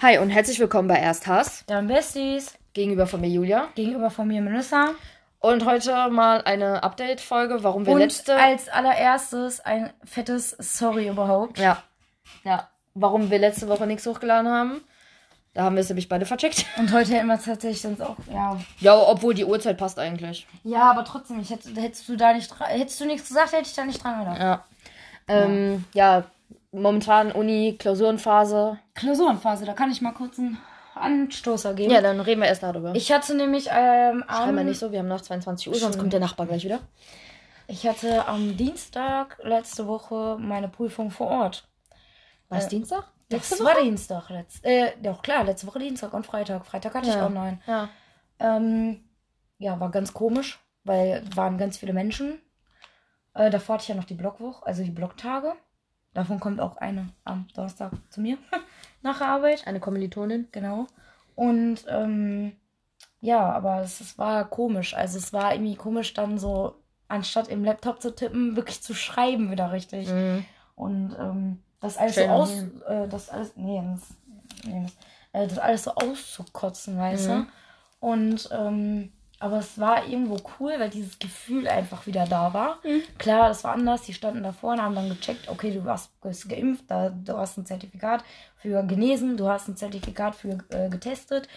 Hi 0.00 0.18
und 0.18 0.30
herzlich 0.30 0.60
willkommen 0.60 0.86
bei 0.86 0.96
Erst 0.96 1.26
Hass. 1.26 1.64
Dann 1.66 1.88
Besties. 1.88 2.54
Gegenüber 2.72 3.06
von 3.08 3.20
mir 3.20 3.28
Julia. 3.28 3.68
Gegenüber 3.74 4.10
von 4.10 4.28
mir 4.28 4.40
Melissa. 4.40 4.90
Und 5.40 5.64
heute 5.66 6.08
mal 6.10 6.40
eine 6.42 6.84
Update-Folge, 6.84 7.64
warum 7.64 7.84
wir 7.84 7.94
Und 7.94 7.98
letzte. 7.98 8.36
als 8.36 8.68
allererstes 8.68 9.58
ein 9.60 9.92
fettes 10.04 10.50
Sorry 10.60 11.08
überhaupt. 11.08 11.58
Ja. 11.58 11.82
Ja. 12.44 12.68
Warum 12.94 13.30
wir 13.30 13.40
letzte 13.40 13.66
Woche 13.68 13.88
nichts 13.88 14.06
hochgeladen 14.06 14.48
haben. 14.48 14.82
Da 15.54 15.64
haben 15.64 15.74
wir 15.74 15.80
es 15.80 15.88
nämlich 15.88 16.08
beide 16.08 16.26
vercheckt. 16.26 16.64
Und 16.78 16.92
heute 16.92 17.12
hätten 17.14 17.26
wir 17.26 17.34
es 17.34 17.44
tatsächlich 17.44 17.82
sonst 17.82 18.00
auch, 18.00 18.16
ja. 18.32 18.58
Ja, 18.78 18.96
obwohl 18.96 19.34
die 19.34 19.44
Uhrzeit 19.44 19.78
passt 19.78 19.98
eigentlich. 19.98 20.46
Ja, 20.62 20.90
aber 20.90 21.04
trotzdem, 21.04 21.40
ich 21.40 21.50
hätte, 21.50 21.68
hättest 21.74 22.08
du 22.08 22.16
da 22.16 22.32
nicht, 22.32 22.54
hättest 22.60 23.00
du 23.00 23.04
nichts 23.04 23.28
gesagt, 23.28 23.52
hätte 23.52 23.66
ich 23.68 23.74
da 23.74 23.84
nicht 23.84 24.02
dran 24.02 24.20
gedacht. 24.20 24.38
Ja. 24.38 24.64
Ähm, 25.26 25.84
ja, 25.92 26.24
momentan 26.72 27.32
Uni, 27.32 27.76
Klausurenphase. 27.78 28.78
Klausurenphase, 28.94 29.64
da 29.64 29.74
kann 29.74 29.90
ich 29.90 30.00
mal 30.00 30.12
kurz 30.12 30.38
einen 30.38 30.58
Anstoßer 30.94 31.74
geben. 31.74 31.92
Ja, 31.92 32.00
dann 32.00 32.20
reden 32.20 32.40
wir 32.40 32.48
erst 32.48 32.62
darüber. 32.62 32.94
Ich 32.94 33.12
hatte 33.12 33.34
nämlich 33.34 33.68
ähm, 33.70 34.24
Schreiben 34.26 34.54
wir 34.54 34.60
am, 34.60 34.66
nicht 34.66 34.78
so, 34.78 34.92
wir 34.92 34.98
haben 34.98 35.08
nach 35.08 35.20
22 35.20 35.68
Uhr, 35.68 35.74
sonst 35.74 35.98
kommt 35.98 36.12
der 36.12 36.20
Nachbar 36.20 36.46
gleich 36.46 36.64
wieder. 36.64 36.80
ich 37.66 37.86
hatte 37.86 38.26
am 38.26 38.56
Dienstag 38.56 39.38
letzte 39.42 39.86
Woche 39.86 40.36
meine 40.38 40.68
Prüfung 40.68 41.10
vor 41.10 41.28
Ort. 41.28 41.68
War 42.48 42.58
es 42.58 42.68
Dienstag? 42.68 43.04
Das 43.30 43.64
war 43.64 43.80
Dienstag. 43.80 44.28
Letzt, 44.28 44.62
äh, 44.64 44.92
doch 45.02 45.22
klar, 45.22 45.44
letzte 45.44 45.66
Woche 45.66 45.78
Dienstag 45.78 46.12
und 46.12 46.26
Freitag. 46.26 46.66
Freitag 46.66 46.94
hatte 46.94 47.08
ich 47.08 47.14
Ja. 47.14 47.24
online. 47.24 47.60
Ja. 47.66 47.88
Ähm, 48.38 49.04
ja, 49.56 49.80
war 49.80 49.90
ganz 49.90 50.12
komisch, 50.12 50.60
weil 50.84 51.24
waren 51.34 51.56
ganz 51.56 51.78
viele 51.78 51.94
Menschen. 51.94 52.42
Äh, 53.34 53.48
davor 53.48 53.74
hatte 53.74 53.84
ich 53.84 53.88
ja 53.88 53.94
noch 53.94 54.04
die 54.04 54.14
Blockwoche, 54.14 54.66
also 54.66 54.82
die 54.82 54.90
Blocktage. 54.90 55.54
Davon 56.14 56.40
kommt 56.40 56.60
auch 56.60 56.76
eine 56.76 57.08
am 57.24 57.46
Donnerstag 57.54 57.92
zu 58.10 58.20
mir 58.20 58.36
nach 59.02 59.18
der 59.18 59.28
Arbeit. 59.28 59.66
Eine 59.66 59.80
Kommilitonin. 59.80 60.48
Genau. 60.52 60.86
Und 61.34 61.84
ähm, 61.88 62.52
ja, 63.20 63.50
aber 63.52 63.80
es, 63.80 64.00
es 64.00 64.18
war 64.18 64.44
komisch. 64.48 64.94
Also 64.94 65.18
es 65.18 65.32
war 65.32 65.54
irgendwie 65.54 65.76
komisch, 65.76 66.12
dann 66.12 66.38
so, 66.38 66.74
anstatt 67.08 67.48
im 67.48 67.64
Laptop 67.64 68.02
zu 68.02 68.14
tippen, 68.14 68.56
wirklich 68.56 68.82
zu 68.82 68.94
schreiben 68.94 69.50
wieder 69.50 69.72
richtig. 69.72 70.08
Mhm. 70.08 70.44
Und 70.74 71.16
ähm, 71.18 71.62
das 71.80 71.96
alles 71.96 72.12
Stell 72.12 72.26
so 72.26 72.32
aus, 72.32 72.50
äh, 72.88 73.08
das 73.08 73.30
alles, 73.30 73.52
nee, 73.56 73.82
das, 73.82 74.64
nee, 74.64 74.82
das, 74.82 74.92
äh, 75.42 75.48
das 75.48 75.58
alles 75.58 75.84
so 75.84 75.94
auszukotzen, 75.94 76.98
weißt 76.98 77.28
Mhm. 77.28 77.32
du? 77.32 77.46
Und 78.06 78.48
ähm, 78.52 79.12
aber 79.42 79.58
es 79.58 79.78
war 79.78 80.06
irgendwo 80.06 80.36
cool, 80.60 80.74
weil 80.78 80.88
dieses 80.88 81.18
Gefühl 81.18 81.66
einfach 81.66 82.06
wieder 82.06 82.26
da 82.26 82.54
war. 82.54 82.78
Mhm. 82.84 83.02
Klar, 83.18 83.48
das 83.48 83.64
war 83.64 83.72
anders. 83.72 84.02
Die 84.02 84.14
standen 84.14 84.42
da 84.42 84.52
vorne, 84.52 84.82
haben 84.82 84.94
dann 84.94 85.08
gecheckt, 85.08 85.48
okay, 85.48 85.72
du 85.72 85.84
hast, 85.84 86.18
bist 86.20 86.48
geimpft, 86.48 86.84
da, 86.88 87.10
du 87.10 87.36
hast 87.36 87.58
ein 87.58 87.66
Zertifikat 87.66 88.22
für 88.56 88.82
genesen, 88.84 89.36
du 89.36 89.48
hast 89.48 89.68
ein 89.68 89.76
Zertifikat 89.76 90.36
für 90.36 90.58
äh, 90.70 90.88
getestet. 90.88 91.48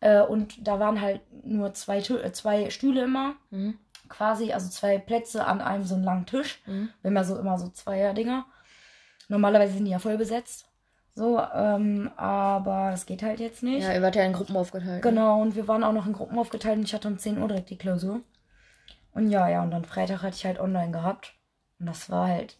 Äh, 0.00 0.20
und 0.20 0.66
da 0.66 0.78
waren 0.78 1.00
halt 1.00 1.20
nur 1.44 1.72
zwei, 1.74 1.98
äh, 1.98 2.32
zwei 2.32 2.68
Stühle 2.70 3.04
immer, 3.04 3.34
Mhm. 3.50 3.78
quasi, 4.08 4.52
also 4.52 4.68
zwei 4.68 4.98
Plätze 4.98 5.46
an 5.46 5.60
einem 5.62 5.84
so 5.84 5.94
einen 5.94 6.04
langen 6.04 6.26
Tisch. 6.26 6.60
Mhm. 6.66 6.90
Haben 7.02 7.16
ja 7.16 7.24
so 7.24 7.38
immer 7.38 7.58
so 7.58 7.70
Zweier-Dinger. 7.70 8.44
Normalerweise 9.28 9.72
sind 9.74 9.86
die 9.86 9.92
ja 9.92 9.98
voll 9.98 10.18
besetzt. 10.18 10.66
So, 11.14 11.38
ähm, 11.38 12.10
aber 12.16 12.90
das 12.90 13.04
geht 13.04 13.22
halt 13.22 13.38
jetzt 13.38 13.62
nicht. 13.62 13.82
Ja, 13.82 13.92
ihr 13.92 14.02
wart 14.02 14.16
ja 14.16 14.24
in 14.24 14.32
Gruppen 14.32 14.56
aufgeteilt. 14.56 15.02
Genau, 15.02 15.42
und 15.42 15.54
wir 15.54 15.68
waren 15.68 15.84
auch 15.84 15.92
noch 15.92 16.06
in 16.06 16.14
Gruppen 16.14 16.38
aufgeteilt 16.38 16.78
und 16.78 16.84
ich 16.84 16.94
hatte 16.94 17.08
um 17.08 17.18
10 17.18 17.38
Uhr 17.38 17.48
direkt 17.48 17.70
die 17.70 17.76
Klausur. 17.76 18.20
Und 19.12 19.28
ja, 19.30 19.46
ja, 19.48 19.62
und 19.62 19.70
dann 19.70 19.84
Freitag 19.84 20.22
hatte 20.22 20.36
ich 20.36 20.46
halt 20.46 20.58
online 20.58 20.90
gehabt. 20.90 21.34
Und 21.78 21.86
das 21.86 22.08
war 22.08 22.28
halt. 22.28 22.56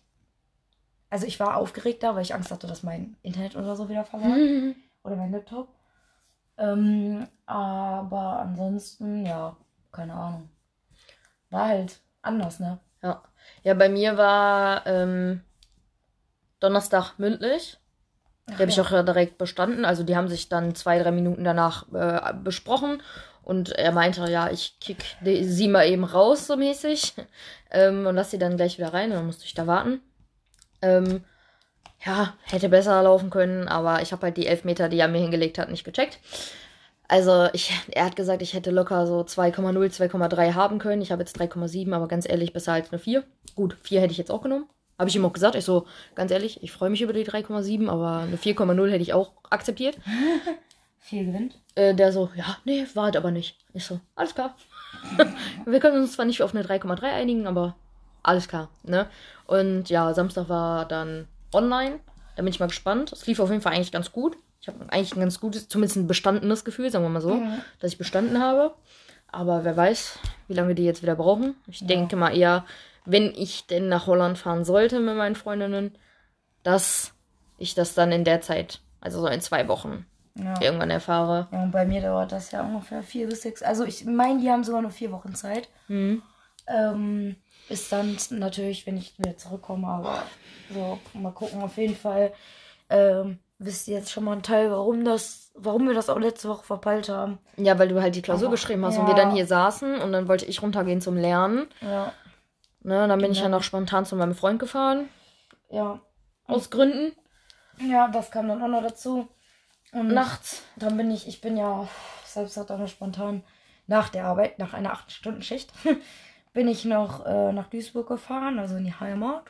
Also 1.08 1.26
ich 1.26 1.40
war 1.40 1.56
aufgeregt 1.56 2.02
da, 2.02 2.14
weil 2.14 2.22
ich 2.22 2.34
Angst 2.34 2.50
hatte, 2.50 2.66
dass 2.66 2.82
mein 2.82 3.16
Internet 3.22 3.56
oder 3.56 3.74
so 3.76 3.88
wieder. 3.88 4.06
Mhm. 4.12 4.74
Oder 5.04 5.16
mein 5.16 5.32
Laptop. 5.32 5.68
Ähm, 6.58 7.26
aber 7.44 8.38
ansonsten, 8.38 9.26
ja, 9.26 9.56
keine 9.90 10.14
Ahnung. 10.14 10.48
War 11.50 11.68
halt 11.68 12.00
anders, 12.22 12.60
ne? 12.60 12.78
Ja. 13.02 13.20
Ja, 13.64 13.74
bei 13.74 13.88
mir 13.88 14.16
war 14.16 14.86
ähm, 14.86 15.42
Donnerstag 16.60 17.18
mündlich. 17.18 17.78
Die 18.56 18.62
habe 18.62 18.70
ich 18.70 18.76
ja. 18.76 18.82
auch 18.82 19.04
direkt 19.04 19.38
bestanden. 19.38 19.84
Also 19.84 20.02
die 20.02 20.16
haben 20.16 20.28
sich 20.28 20.48
dann 20.48 20.74
zwei, 20.74 20.98
drei 20.98 21.10
Minuten 21.10 21.44
danach 21.44 21.86
äh, 21.92 22.32
besprochen. 22.34 23.02
Und 23.42 23.70
er 23.70 23.92
meinte, 23.92 24.30
ja, 24.30 24.50
ich 24.50 24.78
kick 24.80 24.98
die, 25.20 25.44
sie 25.44 25.68
mal 25.68 25.86
eben 25.86 26.04
raus, 26.04 26.46
so 26.46 26.56
mäßig. 26.56 27.14
Ähm, 27.74 28.06
und 28.06 28.16
lass 28.16 28.30
sie 28.30 28.38
dann 28.38 28.58
gleich 28.58 28.76
wieder 28.76 28.92
rein. 28.92 29.12
Und 29.12 29.16
dann 29.16 29.24
musste 29.24 29.46
ich 29.46 29.54
da 29.54 29.66
warten. 29.66 30.02
Ähm, 30.82 31.24
ja, 32.04 32.34
hätte 32.42 32.68
besser 32.68 33.02
laufen 33.02 33.30
können, 33.30 33.66
aber 33.66 34.02
ich 34.02 34.12
habe 34.12 34.26
halt 34.26 34.36
die 34.36 34.46
Elfmeter, 34.46 34.90
die 34.90 34.98
er 34.98 35.08
mir 35.08 35.20
hingelegt 35.20 35.56
hat, 35.56 35.70
nicht 35.70 35.84
gecheckt. 35.84 36.18
Also 37.08 37.48
ich, 37.52 37.72
er 37.90 38.06
hat 38.06 38.16
gesagt, 38.16 38.42
ich 38.42 38.54
hätte 38.54 38.70
locker 38.70 39.06
so 39.06 39.20
2,0, 39.20 39.72
2,3 39.72 40.54
haben 40.54 40.78
können. 40.78 41.02
Ich 41.02 41.12
habe 41.12 41.22
jetzt 41.22 41.38
3,7, 41.40 41.92
aber 41.94 42.08
ganz 42.08 42.28
ehrlich, 42.28 42.52
besser 42.52 42.72
als 42.72 42.90
eine 42.90 42.98
4. 42.98 43.22
Gut, 43.54 43.76
4 43.82 44.00
hätte 44.00 44.12
ich 44.12 44.18
jetzt 44.18 44.30
auch 44.30 44.42
genommen. 44.42 44.68
Habe 45.02 45.08
ich 45.10 45.16
ihm 45.16 45.24
auch 45.24 45.32
gesagt. 45.32 45.56
Ich 45.56 45.64
so, 45.64 45.84
ganz 46.14 46.30
ehrlich, 46.30 46.62
ich 46.62 46.70
freue 46.70 46.88
mich 46.88 47.02
über 47.02 47.12
die 47.12 47.24
3,7, 47.26 47.88
aber 47.88 48.18
eine 48.20 48.36
4,0 48.36 48.88
hätte 48.88 49.02
ich 49.02 49.12
auch 49.12 49.32
akzeptiert. 49.50 49.98
Viel 51.00 51.24
gewinnt. 51.26 51.58
Äh, 51.74 51.92
der 51.96 52.12
so, 52.12 52.30
ja, 52.36 52.56
nee, 52.64 52.86
war 52.94 53.06
halt 53.06 53.16
aber 53.16 53.32
nicht. 53.32 53.56
Ich 53.74 53.84
so, 53.84 53.98
alles 54.14 54.36
klar. 54.36 54.54
Wir 55.66 55.80
können 55.80 55.98
uns 56.00 56.12
zwar 56.12 56.24
nicht 56.24 56.40
auf 56.40 56.54
eine 56.54 56.64
3,3 56.64 57.02
einigen, 57.02 57.48
aber 57.48 57.74
alles 58.22 58.46
klar, 58.46 58.68
ne? 58.84 59.08
Und 59.48 59.90
ja, 59.90 60.14
Samstag 60.14 60.48
war 60.48 60.86
dann 60.86 61.26
online. 61.52 61.98
Da 62.36 62.42
bin 62.44 62.52
ich 62.52 62.60
mal 62.60 62.68
gespannt. 62.68 63.10
Es 63.10 63.26
lief 63.26 63.40
auf 63.40 63.50
jeden 63.50 63.60
Fall 63.60 63.72
eigentlich 63.74 63.90
ganz 63.90 64.12
gut. 64.12 64.36
Ich 64.60 64.68
habe 64.68 64.78
eigentlich 64.90 65.16
ein 65.16 65.20
ganz 65.20 65.40
gutes, 65.40 65.66
zumindest 65.66 65.96
ein 65.96 66.06
bestandenes 66.06 66.64
Gefühl, 66.64 66.92
sagen 66.92 67.04
wir 67.04 67.08
mal 67.08 67.20
so, 67.20 67.34
Mhm. 67.34 67.60
dass 67.80 67.90
ich 67.90 67.98
bestanden 67.98 68.40
habe. 68.40 68.72
Aber 69.32 69.64
wer 69.64 69.76
weiß, 69.76 70.20
wie 70.46 70.54
lange 70.54 70.76
die 70.76 70.84
jetzt 70.84 71.02
wieder 71.02 71.16
brauchen. 71.16 71.56
Ich 71.66 71.84
denke 71.84 72.14
mal 72.14 72.36
eher, 72.36 72.64
wenn 73.04 73.32
ich 73.34 73.66
denn 73.66 73.88
nach 73.88 74.06
Holland 74.06 74.38
fahren 74.38 74.64
sollte 74.64 75.00
mit 75.00 75.16
meinen 75.16 75.34
Freundinnen, 75.36 75.96
dass 76.62 77.14
ich 77.58 77.74
das 77.74 77.94
dann 77.94 78.12
in 78.12 78.24
der 78.24 78.40
Zeit, 78.40 78.80
also 79.00 79.20
so 79.20 79.26
in 79.26 79.40
zwei 79.40 79.68
Wochen, 79.68 80.06
Ja. 80.34 80.54
irgendwann 80.60 80.90
erfahre. 80.90 81.48
Ja, 81.52 81.62
und 81.62 81.72
bei 81.72 81.84
mir 81.84 82.00
dauert 82.00 82.32
das 82.32 82.50
ja 82.52 82.62
ungefähr 82.62 83.02
vier 83.02 83.28
bis 83.28 83.42
sechs. 83.42 83.62
Also 83.62 83.84
ich 83.84 84.04
meine, 84.04 84.40
die 84.40 84.50
haben 84.50 84.64
sogar 84.64 84.82
nur 84.82 84.90
vier 84.90 85.12
Wochen 85.12 85.34
Zeit. 85.34 85.68
Mhm. 85.88 86.22
Ähm, 86.66 87.36
ist 87.68 87.90
dann 87.92 88.16
natürlich, 88.30 88.86
wenn 88.86 88.96
ich 88.96 89.18
wieder 89.18 89.36
zurückkomme, 89.36 89.86
aber 89.88 90.22
so, 90.72 90.98
mal 91.14 91.32
gucken. 91.32 91.60
Auf 91.62 91.76
jeden 91.76 91.96
Fall 91.96 92.32
ähm, 92.88 93.38
wisst 93.58 93.88
ihr 93.88 93.96
jetzt 93.96 94.10
schon 94.12 94.24
mal 94.24 94.32
einen 94.32 94.42
Teil, 94.42 94.70
warum 94.70 95.04
das, 95.04 95.50
warum 95.54 95.86
wir 95.86 95.94
das 95.94 96.08
auch 96.08 96.18
letzte 96.18 96.48
Woche 96.48 96.64
verpeilt 96.64 97.08
haben. 97.08 97.38
Ja, 97.56 97.78
weil 97.78 97.88
du 97.88 98.00
halt 98.00 98.14
die 98.14 98.22
Klausur 98.22 98.46
Aber- 98.48 98.54
geschrieben 98.56 98.84
hast 98.84 98.94
ja. 98.96 99.00
und 99.02 99.06
wir 99.08 99.14
dann 99.14 99.32
hier 99.32 99.46
saßen 99.46 100.00
und 100.00 100.12
dann 100.12 100.28
wollte 100.28 100.44
ich 100.46 100.62
runtergehen 100.62 101.00
zum 101.00 101.16
Lernen. 101.16 101.66
Ja, 101.80 102.12
Ne, 102.84 103.06
dann 103.08 103.20
bin 103.20 103.32
ich 103.32 103.38
ja 103.38 103.44
Genau. 103.44 103.58
noch 103.58 103.62
spontan 103.64 104.04
zu 104.04 104.16
meinem 104.16 104.34
Freund 104.34 104.58
gefahren. 104.58 105.08
ja. 105.70 106.00
Aus 106.46 106.70
Gründen. 106.70 107.12
Ja, 107.80 108.08
das 108.08 108.30
kam 108.30 108.48
dann 108.48 108.60
auch 108.62 108.68
noch 108.68 108.82
dazu. 108.82 109.28
Und 109.92 110.08
Nachts. 110.08 110.62
dann 110.76 110.96
bin 110.96 111.10
ich, 111.10 111.26
ich 111.28 111.40
bin 111.40 111.56
ja 111.56 111.88
selbst 112.26 112.56
hat 112.56 112.68
noch 112.70 112.88
spontan 112.88 113.42
nach 113.86 114.08
der 114.08 114.24
Arbeit, 114.26 114.58
nach 114.58 114.74
einer 114.74 114.92
8-Stunden-Schicht, 114.92 115.72
bin 116.52 116.66
ich 116.68 116.84
noch 116.84 117.24
äh, 117.24 117.52
nach 117.52 117.68
Duisburg 117.68 118.08
gefahren, 118.08 118.58
also 118.58 118.76
in 118.76 118.84
die 118.84 118.92
Heimat. 118.94 119.44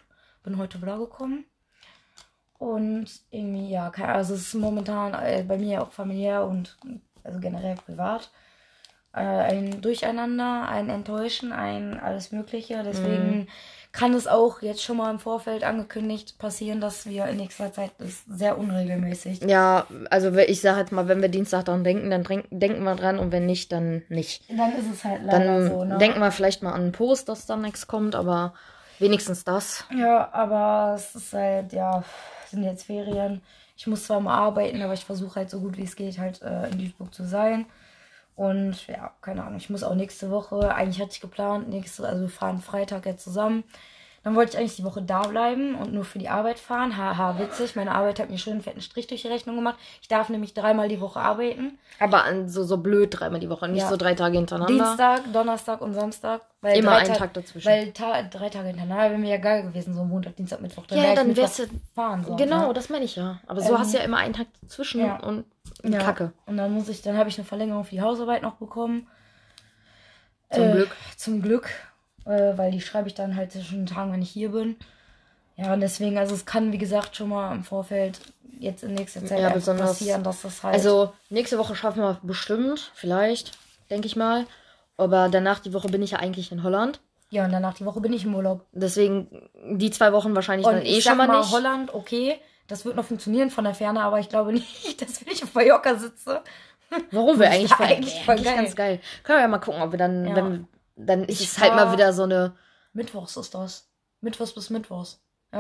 Bin 0.45 0.59
heute 0.59 0.81
wieder 0.83 0.99
gekommen. 0.99 1.45
Und 2.59 3.09
irgendwie, 3.31 3.71
ja, 3.71 3.91
also 3.91 4.35
es 4.35 4.49
ist 4.49 4.55
momentan 4.55 5.15
äh, 5.15 5.45
bei 5.47 5.57
mir 5.59 5.83
auch 5.83 5.93
familiär 5.93 6.45
und 6.45 6.77
also 7.25 7.41
generell 7.41 7.75
privat 7.77 8.31
äh, 9.15 9.21
ein 9.21 9.81
Durcheinander, 9.81 10.69
ein 10.69 10.89
Enttäuschen, 10.89 11.53
ein 11.53 12.01
alles 12.01 12.33
Mögliche. 12.33 12.83
Deswegen 12.83 13.49
kann 13.93 14.15
es 14.15 14.27
auch 14.27 14.63
jetzt 14.63 14.83
schon 14.83 14.97
mal 14.97 15.11
im 15.11 15.19
Vorfeld 15.19 15.65
angekündigt 15.65 16.39
passieren, 16.39 16.81
dass 16.81 17.05
wir 17.05 17.27
in 17.27 17.37
nächster 17.37 17.73
Zeit 17.73 17.91
ist 17.99 18.25
sehr 18.27 18.57
unregelmäßig. 18.57 19.43
Ja, 19.43 19.87
also 20.09 20.35
ich 20.39 20.63
sage 20.63 20.81
jetzt 20.81 20.93
mal, 20.93 21.09
wenn 21.09 21.21
wir 21.21 21.29
Dienstag 21.29 21.67
daran 21.67 21.85
denken, 21.85 22.09
dann 22.09 22.25
denk, 22.25 22.47
denken 22.51 22.83
wir 22.85 22.95
dran 22.95 23.19
und 23.19 23.33
wenn 23.33 23.45
nicht, 23.45 23.71
dann 23.71 24.03
nicht. 24.09 24.45
Dann 24.49 24.73
ist 24.73 24.91
es 24.91 25.05
halt 25.05 25.23
leider 25.25 25.45
Dann 25.45 25.69
so, 25.69 25.85
ne? 25.85 25.99
denken 25.99 26.21
wir 26.21 26.31
vielleicht 26.31 26.63
mal 26.63 26.73
an 26.73 26.83
einen 26.83 26.93
Post, 26.93 27.29
dass 27.29 27.45
dann 27.45 27.61
nichts 27.61 27.87
kommt, 27.87 28.15
aber 28.15 28.55
wenigstens 28.99 29.45
das. 29.45 29.85
Ja, 29.95 30.33
aber 30.33 30.95
es 30.97 31.15
ist 31.15 31.35
halt, 31.35 31.75
ja, 31.75 32.03
sind 32.51 32.63
jetzt 32.63 32.85
Ferien. 32.85 33.43
Ich 33.77 33.87
muss 33.87 34.05
zwar 34.05 34.21
mal 34.21 34.37
arbeiten, 34.37 34.81
aber 34.81 34.95
ich 34.95 35.05
versuche 35.05 35.37
halt 35.37 35.51
so 35.51 35.61
gut 35.61 35.77
wie 35.77 35.85
es 35.85 35.97
geht, 35.97 36.19
halt 36.19 36.41
äh, 36.41 36.69
in 36.71 36.79
Duisburg 36.79 37.13
zu 37.13 37.25
sein. 37.25 37.67
Und 38.35 38.87
ja, 38.87 39.13
keine 39.21 39.45
Ahnung, 39.45 39.59
ich 39.59 39.71
muss 39.71 39.83
auch 39.83 39.95
nächste 39.95 40.31
Woche, 40.31 40.75
eigentlich 40.75 41.01
hatte 41.01 41.13
ich 41.13 41.21
geplant, 41.21 41.69
nächste, 41.69 42.07
also 42.07 42.23
wir 42.23 42.29
fahren 42.31 42.61
Freitag 42.61 43.07
jetzt 43.07 43.25
zusammen 43.25 43.65
Dann 44.25 44.37
wollte 44.37 44.53
ich 44.53 44.59
eigentlich 44.59 44.77
die 44.77 44.85
Woche 44.85 45.03
da 45.03 45.23
bleiben 45.23 45.75
und 45.75 45.93
nur 45.93 46.05
für 46.05 46.21
die 46.21 46.29
Arbeit 46.29 46.61
fahren. 46.61 46.97
Haha, 46.97 47.41
witzig. 47.41 47.75
Meine 47.75 47.93
Arbeit 47.93 48.21
hat 48.21 48.31
mir 48.31 48.39
schon 48.39 48.53
einen 48.53 48.63
fetten 48.63 48.81
Strich 48.81 49.09
durch 49.09 49.23
die 49.23 49.29
Rechnung 49.29 49.57
gemacht. 49.57 49.77
Ich 50.01 50.07
darf 50.07 50.29
nämlich 50.29 50.55
dreimal 50.55 50.87
die 50.89 51.01
Woche 51.01 51.19
arbeiten. 51.19 51.77
Aber 51.99 52.23
an 52.25 52.49
so, 52.49 52.63
so 52.63 52.77
blöd 52.77 53.19
dreimal 53.19 53.41
die 53.41 53.51
Woche, 53.51 53.69
nicht 53.69 53.83
Ja. 53.83 53.89
so 53.89 53.97
drei 53.97 54.15
Tage 54.15 54.37
hintereinander. 54.39 54.73
Dienstag, 54.73 55.33
Donnerstag 55.33 55.81
und 55.81 55.95
Samstag. 55.95 56.43
Weil 56.61 56.79
Immer 56.79 56.93
einen 56.93 57.09
Ta- 57.09 57.15
Tag 57.17 57.35
dazwischen. 57.35 57.67
Weil 57.69 57.91
ta 57.91 58.23
drei 58.23 58.49
Tage 58.49 58.69
hintereinander 58.69 59.11
wäre 59.11 59.19
mir 59.19 59.31
ja 59.31 59.39
geil 59.39 59.65
gewesen, 59.65 59.93
so 59.93 60.05
Montag, 60.05 60.37
Dienstag, 60.37 60.61
Mittwoch. 60.61 60.85
Ja, 60.91 60.97
wär 61.03 61.09
ich 61.11 61.15
dann 61.17 61.37
wärst 61.37 61.59
du- 61.59 61.67
fahren 61.93 62.23
sollen. 62.23 62.37
genau, 62.37 62.69
Ja. 62.69 62.73
das 62.73 62.89
meine 62.91 63.05
ich 63.05 63.17
ja. 63.17 63.41
Aber 63.49 63.61
so 63.61 63.73
Ähm, 63.73 63.79
hast 63.81 63.93
du 63.93 63.99
ja 63.99 64.05
immer 64.05 64.19
einen 64.19 64.35
Tag 64.35 64.47
dazwischen 64.63 65.01
ja. 65.01 65.17
und 65.17 65.45
Ja. 65.83 65.99
Kacke. 65.99 66.33
Und 66.47 66.59
dann 66.59 66.73
muss 66.73 66.89
ich, 66.89 67.03
dann 67.03 67.17
habe 67.19 67.29
ich 67.29 67.37
eine 67.39 67.45
Verlängerung 67.45 67.83
für 67.83 67.97
die 67.97 68.03
Hausarbeit 68.03 68.43
noch 68.43 68.55
bekommen. 68.55 69.09
Zum 70.53 70.63
Äh, 70.63 70.73
Glück. 70.73 70.91
Zum 71.17 71.43
Glück. 71.43 71.71
Äh, 72.25 72.57
weil 72.57 72.71
die 72.71 72.81
schreibe 72.81 73.09
ich 73.09 73.15
dann 73.15 73.37
halt 73.37 73.53
zwischen 73.53 73.81
den 73.81 73.87
Tagen, 73.87 74.13
wenn 74.13 74.23
ich 74.23 74.31
hier 74.31 74.51
bin. 74.53 74.77
Ja, 75.57 75.73
und 75.75 75.81
deswegen, 75.81 76.19
also 76.19 76.35
es 76.35 76.47
kann, 76.47 76.73
wie 76.73 76.79
gesagt, 76.79 77.17
schon 77.17 77.29
mal 77.29 77.53
im 77.55 77.65
Vorfeld 77.65 78.21
jetzt 78.59 78.85
in 78.85 78.95
nächster 78.95 79.25
Zeit 79.25 79.41
Ja, 79.41 79.51
passieren, 79.51 80.23
dass 80.23 80.43
das 80.43 80.63
halt. 80.63 80.75
Also, 80.75 81.13
nächste 81.31 81.59
Woche 81.59 81.75
schaffen 81.75 82.01
wir 82.03 82.19
bestimmt, 82.23 82.91
vielleicht, 82.95 83.53
denke 83.91 84.07
ich 84.07 84.17
mal. 84.17 84.47
Aber 84.97 85.29
danach 85.29 85.59
die 85.61 85.73
Woche 85.75 85.89
bin 85.89 86.03
ich 86.03 86.13
ja 86.13 86.19
eigentlich 86.19 86.53
in 86.53 86.63
Holland. 86.63 87.01
ja, 87.31 87.45
und 87.45 87.53
danach 87.53 87.75
die 87.75 87.85
Woche 87.85 88.01
bin 88.01 88.13
ich 88.13 88.25
im 88.25 88.35
Urlaub. 88.35 88.67
Deswegen 88.73 89.49
die 89.73 89.91
zwei 89.91 90.13
Wochen 90.13 90.35
wahrscheinlich 90.35 90.67
Und 90.67 90.75
dann 90.75 90.87
eh 90.87 91.01
schon 91.01 91.17
mal 91.17 91.27
mal, 91.27 91.41
nicht. 91.41 91.51
Holland, 91.51 91.93
okay, 91.95 92.37
das 92.69 92.85
wird 92.85 92.95
noch 92.97 93.05
funktionieren 93.05 93.51
von 93.51 93.65
der 93.65 93.75
Ferne, 93.75 94.01
aber 94.03 94.21
ich 94.21 94.29
glaube 94.29 94.53
nicht, 94.53 95.03
dass 95.03 95.25
wenn 95.25 95.33
ich 95.33 95.43
auf 95.43 95.55
Mallorca 95.55 95.97
sitze. 95.97 96.41
Warum 97.11 97.39
wir 97.41 97.47
eigentlich 97.51 97.65
ist 97.65 97.75
voll, 97.75 97.87
eigentlich 97.87 98.15
eigentlich 98.15 98.25
voll 98.25 98.37
geil. 98.41 98.57
ganz 98.57 98.77
geil. 98.77 99.01
Können 99.25 99.39
wir 99.39 99.43
ja 99.43 99.49
mal 99.49 99.59
gucken, 99.59 99.83
ob 99.83 99.91
wir 99.93 99.99
dann, 99.99 100.27
Ja. 100.29 100.37
wenn, 100.37 100.69
dann 100.97 101.25
ist 101.25 101.41
Ich 101.41 101.49
es 101.53 101.59
halt 101.59 101.75
mal 101.75 101.93
wieder 101.93 102.13
so 102.13 102.25
eine. 102.25 102.55
Mittwochs 102.93 103.37
ist 103.37 103.55
das. 103.55 103.89
Mittwochs 104.21 104.53
bis 104.55 104.71
Mittwochs. 104.71 105.21
Ja. 105.53 105.59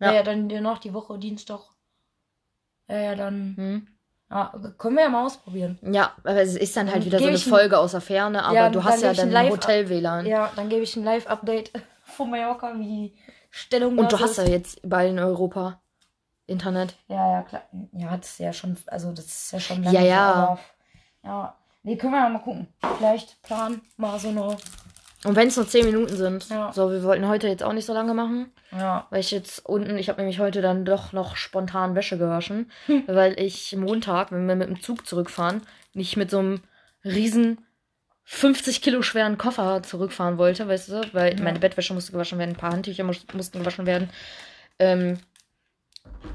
Ja. 0.00 0.06
Ja, 0.08 0.12
ja 0.14 0.22
dann 0.22 0.48
dir 0.48 0.60
noch 0.60 0.78
die 0.78 0.94
Woche 0.94 1.18
Dienstag. 1.18 1.60
Ja, 2.88 2.98
ja, 2.98 3.14
dann. 3.14 3.54
Hm. 3.56 3.86
Ja, 4.30 4.52
können 4.78 4.96
wir 4.96 5.02
ja 5.04 5.08
mal 5.08 5.26
ausprobieren. 5.26 5.78
Ja, 5.82 6.12
aber 6.22 6.40
es 6.40 6.54
ist 6.56 6.76
dann 6.76 6.86
halt 6.86 6.98
Dann 6.98 7.04
wieder 7.06 7.18
so 7.18 7.26
eine 7.26 7.34
ich 7.36 7.46
ein- 7.46 7.50
Folge 7.50 7.78
aus 7.78 7.90
der 7.92 8.00
Ferne, 8.00 8.44
aber 8.44 8.54
Ja, 8.54 8.68
du 8.70 8.84
hast 8.84 9.02
ja 9.02 9.10
ein 9.10 9.30
dann 9.32 9.50
Hotel-WLAN. 9.50 10.24
Ja, 10.26 10.52
dann 10.54 10.68
gebe 10.68 10.82
ich 10.82 10.94
ein 10.96 11.02
Live-Update 11.02 11.72
von 12.04 12.30
Mallorca, 12.30 12.72
wie 12.78 12.84
die 12.86 13.18
Stellung 13.50 13.98
Und 13.98 14.12
du 14.12 14.20
hast 14.20 14.32
ist. 14.32 14.36
ja 14.38 14.44
jetzt 14.44 14.78
überall 14.84 15.08
in 15.08 15.18
Europa 15.18 15.80
Internet. 16.46 16.94
Ja, 17.08 17.32
ja, 17.32 17.42
klar. 17.42 17.62
Ja, 17.92 18.16
das 18.16 18.30
ist 18.30 18.38
ja 18.38 18.52
schon, 18.52 18.76
also 18.86 19.10
das 19.12 19.26
ist 19.26 19.52
ja 19.52 19.60
schon 19.60 19.82
Ja, 19.82 20.00
ja. 20.00 20.32
so, 20.34 20.40
aber, 20.40 20.58
ja. 21.24 21.56
Nee, 21.82 21.96
können 21.96 22.12
wir 22.12 22.28
mal 22.28 22.38
gucken. 22.40 22.68
Vielleicht 22.98 23.40
planen 23.42 23.80
mal 23.96 24.18
so 24.18 24.28
eine. 24.28 24.56
Und 25.24 25.36
wenn 25.36 25.48
es 25.48 25.56
nur 25.56 25.68
10 25.68 25.84
Minuten 25.86 26.16
sind. 26.16 26.48
Ja. 26.48 26.72
So, 26.72 26.90
wir 26.90 27.02
wollten 27.02 27.28
heute 27.28 27.46
jetzt 27.48 27.62
auch 27.62 27.72
nicht 27.72 27.84
so 27.86 27.92
lange 27.92 28.14
machen. 28.14 28.52
Ja. 28.72 29.06
Weil 29.10 29.20
ich 29.20 29.30
jetzt 29.30 29.64
unten, 29.66 29.98
ich 29.98 30.08
habe 30.08 30.18
nämlich 30.20 30.38
heute 30.38 30.62
dann 30.62 30.84
doch 30.84 31.12
noch 31.12 31.36
spontan 31.36 31.94
Wäsche 31.94 32.16
gewaschen, 32.18 32.70
Hm. 32.86 33.04
weil 33.06 33.38
ich 33.40 33.76
Montag, 33.76 34.32
wenn 34.32 34.46
wir 34.46 34.54
mit 34.56 34.68
dem 34.68 34.80
Zug 34.80 35.06
zurückfahren, 35.06 35.62
nicht 35.92 36.16
mit 36.16 36.30
so 36.30 36.38
einem 36.38 36.62
riesen 37.04 37.66
50 38.24 38.80
Kilo 38.80 39.02
schweren 39.02 39.38
Koffer 39.38 39.82
zurückfahren 39.82 40.38
wollte, 40.38 40.68
weißt 40.68 40.88
du, 40.90 41.02
weil 41.12 41.36
Ja. 41.36 41.42
meine 41.44 41.58
Bettwäsche 41.58 41.92
musste 41.94 42.12
gewaschen 42.12 42.38
werden, 42.38 42.50
ein 42.50 42.56
paar 42.56 42.72
Handtücher 42.72 43.04
mus 43.04 43.26
mussten 43.34 43.58
gewaschen 43.58 43.86
werden. 43.86 44.08
Ähm, 44.78 45.18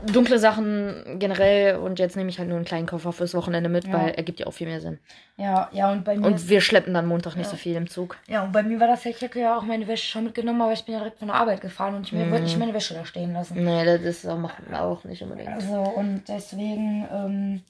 dunkle 0.05 0.39
Sachen 0.39 1.17
generell 1.19 1.77
und 1.77 1.99
jetzt 1.99 2.15
nehme 2.15 2.29
ich 2.29 2.37
halt 2.39 2.47
nur 2.47 2.57
einen 2.57 2.65
kleinen 2.65 2.85
Koffer 2.87 3.11
fürs 3.11 3.33
Wochenende 3.33 3.69
mit, 3.69 3.85
Ja. 3.87 3.93
weil 3.93 4.09
er 4.11 4.23
gibt 4.23 4.39
ja 4.39 4.47
auch 4.47 4.53
viel 4.53 4.67
mehr 4.67 4.81
Sinn. 4.81 4.99
Ja, 5.37 5.69
ja, 5.71 5.91
und 5.91 6.03
bei 6.03 6.15
mir. 6.17 6.25
Und 6.27 6.47
wir 6.49 6.61
schleppen 6.61 6.93
dann 6.93 7.07
Montag 7.07 7.35
nicht 7.35 7.45
Ja. 7.47 7.51
so 7.51 7.57
viel 7.57 7.75
im 7.75 7.89
Zug. 7.89 8.17
ja, 8.27 8.43
und 8.43 8.51
bei 8.51 8.61
mir 8.63 8.79
war 8.79 8.87
das 8.87 9.03
ja, 9.03 9.11
ich 9.11 9.21
hätte 9.21 9.39
ja 9.39 9.57
auch 9.57 9.63
meine 9.63 9.87
Wäsche 9.87 10.05
schon 10.07 10.25
mitgenommen, 10.25 10.61
aber 10.61 10.73
ich 10.73 10.83
bin 10.85 10.93
ja 10.93 10.99
direkt 10.99 11.19
von 11.19 11.27
der 11.29 11.37
Arbeit 11.37 11.61
gefahren 11.61 11.95
und 11.95 12.05
ich 12.07 12.13
mir 12.13 12.25
Mhm. 12.25 12.31
wollte 12.31 12.43
nicht 12.43 12.57
meine 12.57 12.73
Wäsche 12.73 12.93
da 12.93 13.05
stehen 13.05 13.33
lassen. 13.33 13.63
Nee, 13.63 13.83
das 13.85 14.01
ist 14.01 14.27
auch, 14.27 14.37
macht 14.37 14.69
man 14.69 14.79
auch 14.79 15.03
nicht 15.03 15.21
unbedingt. 15.23 15.49
Also, 15.49 15.75
und 15.81 16.23
deswegen 16.27 17.07
ähm, 17.11 17.61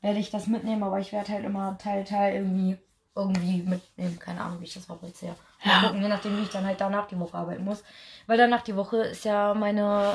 werde 0.00 0.18
ich 0.18 0.30
das 0.30 0.46
mitnehmen, 0.46 0.82
aber 0.82 0.98
ich 1.00 1.12
werde 1.12 1.32
halt 1.32 1.44
immer 1.44 1.76
Teil, 1.78 2.04
Teil 2.04 2.34
irgendwie, 2.36 2.78
irgendwie 3.14 3.62
mitnehmen. 3.62 4.18
Keine 4.18 4.40
Ahnung, 4.40 4.60
wie 4.60 4.64
ich 4.64 4.74
das 4.74 4.86
fabriziere. 4.86 5.34
Mal 5.64 5.72
Ja. 5.72 5.80
gucken, 5.88 6.02
je 6.02 6.08
nachdem, 6.08 6.36
wie 6.36 6.42
ich 6.42 6.50
dann 6.50 6.66
halt 6.66 6.80
danach 6.80 7.06
die 7.08 7.18
Woche 7.18 7.36
arbeiten 7.36 7.64
muss. 7.64 7.82
Weil 8.26 8.38
danach 8.38 8.62
die 8.62 8.76
Woche 8.76 8.98
ist 8.98 9.24
ja 9.24 9.54
meine 9.54 10.12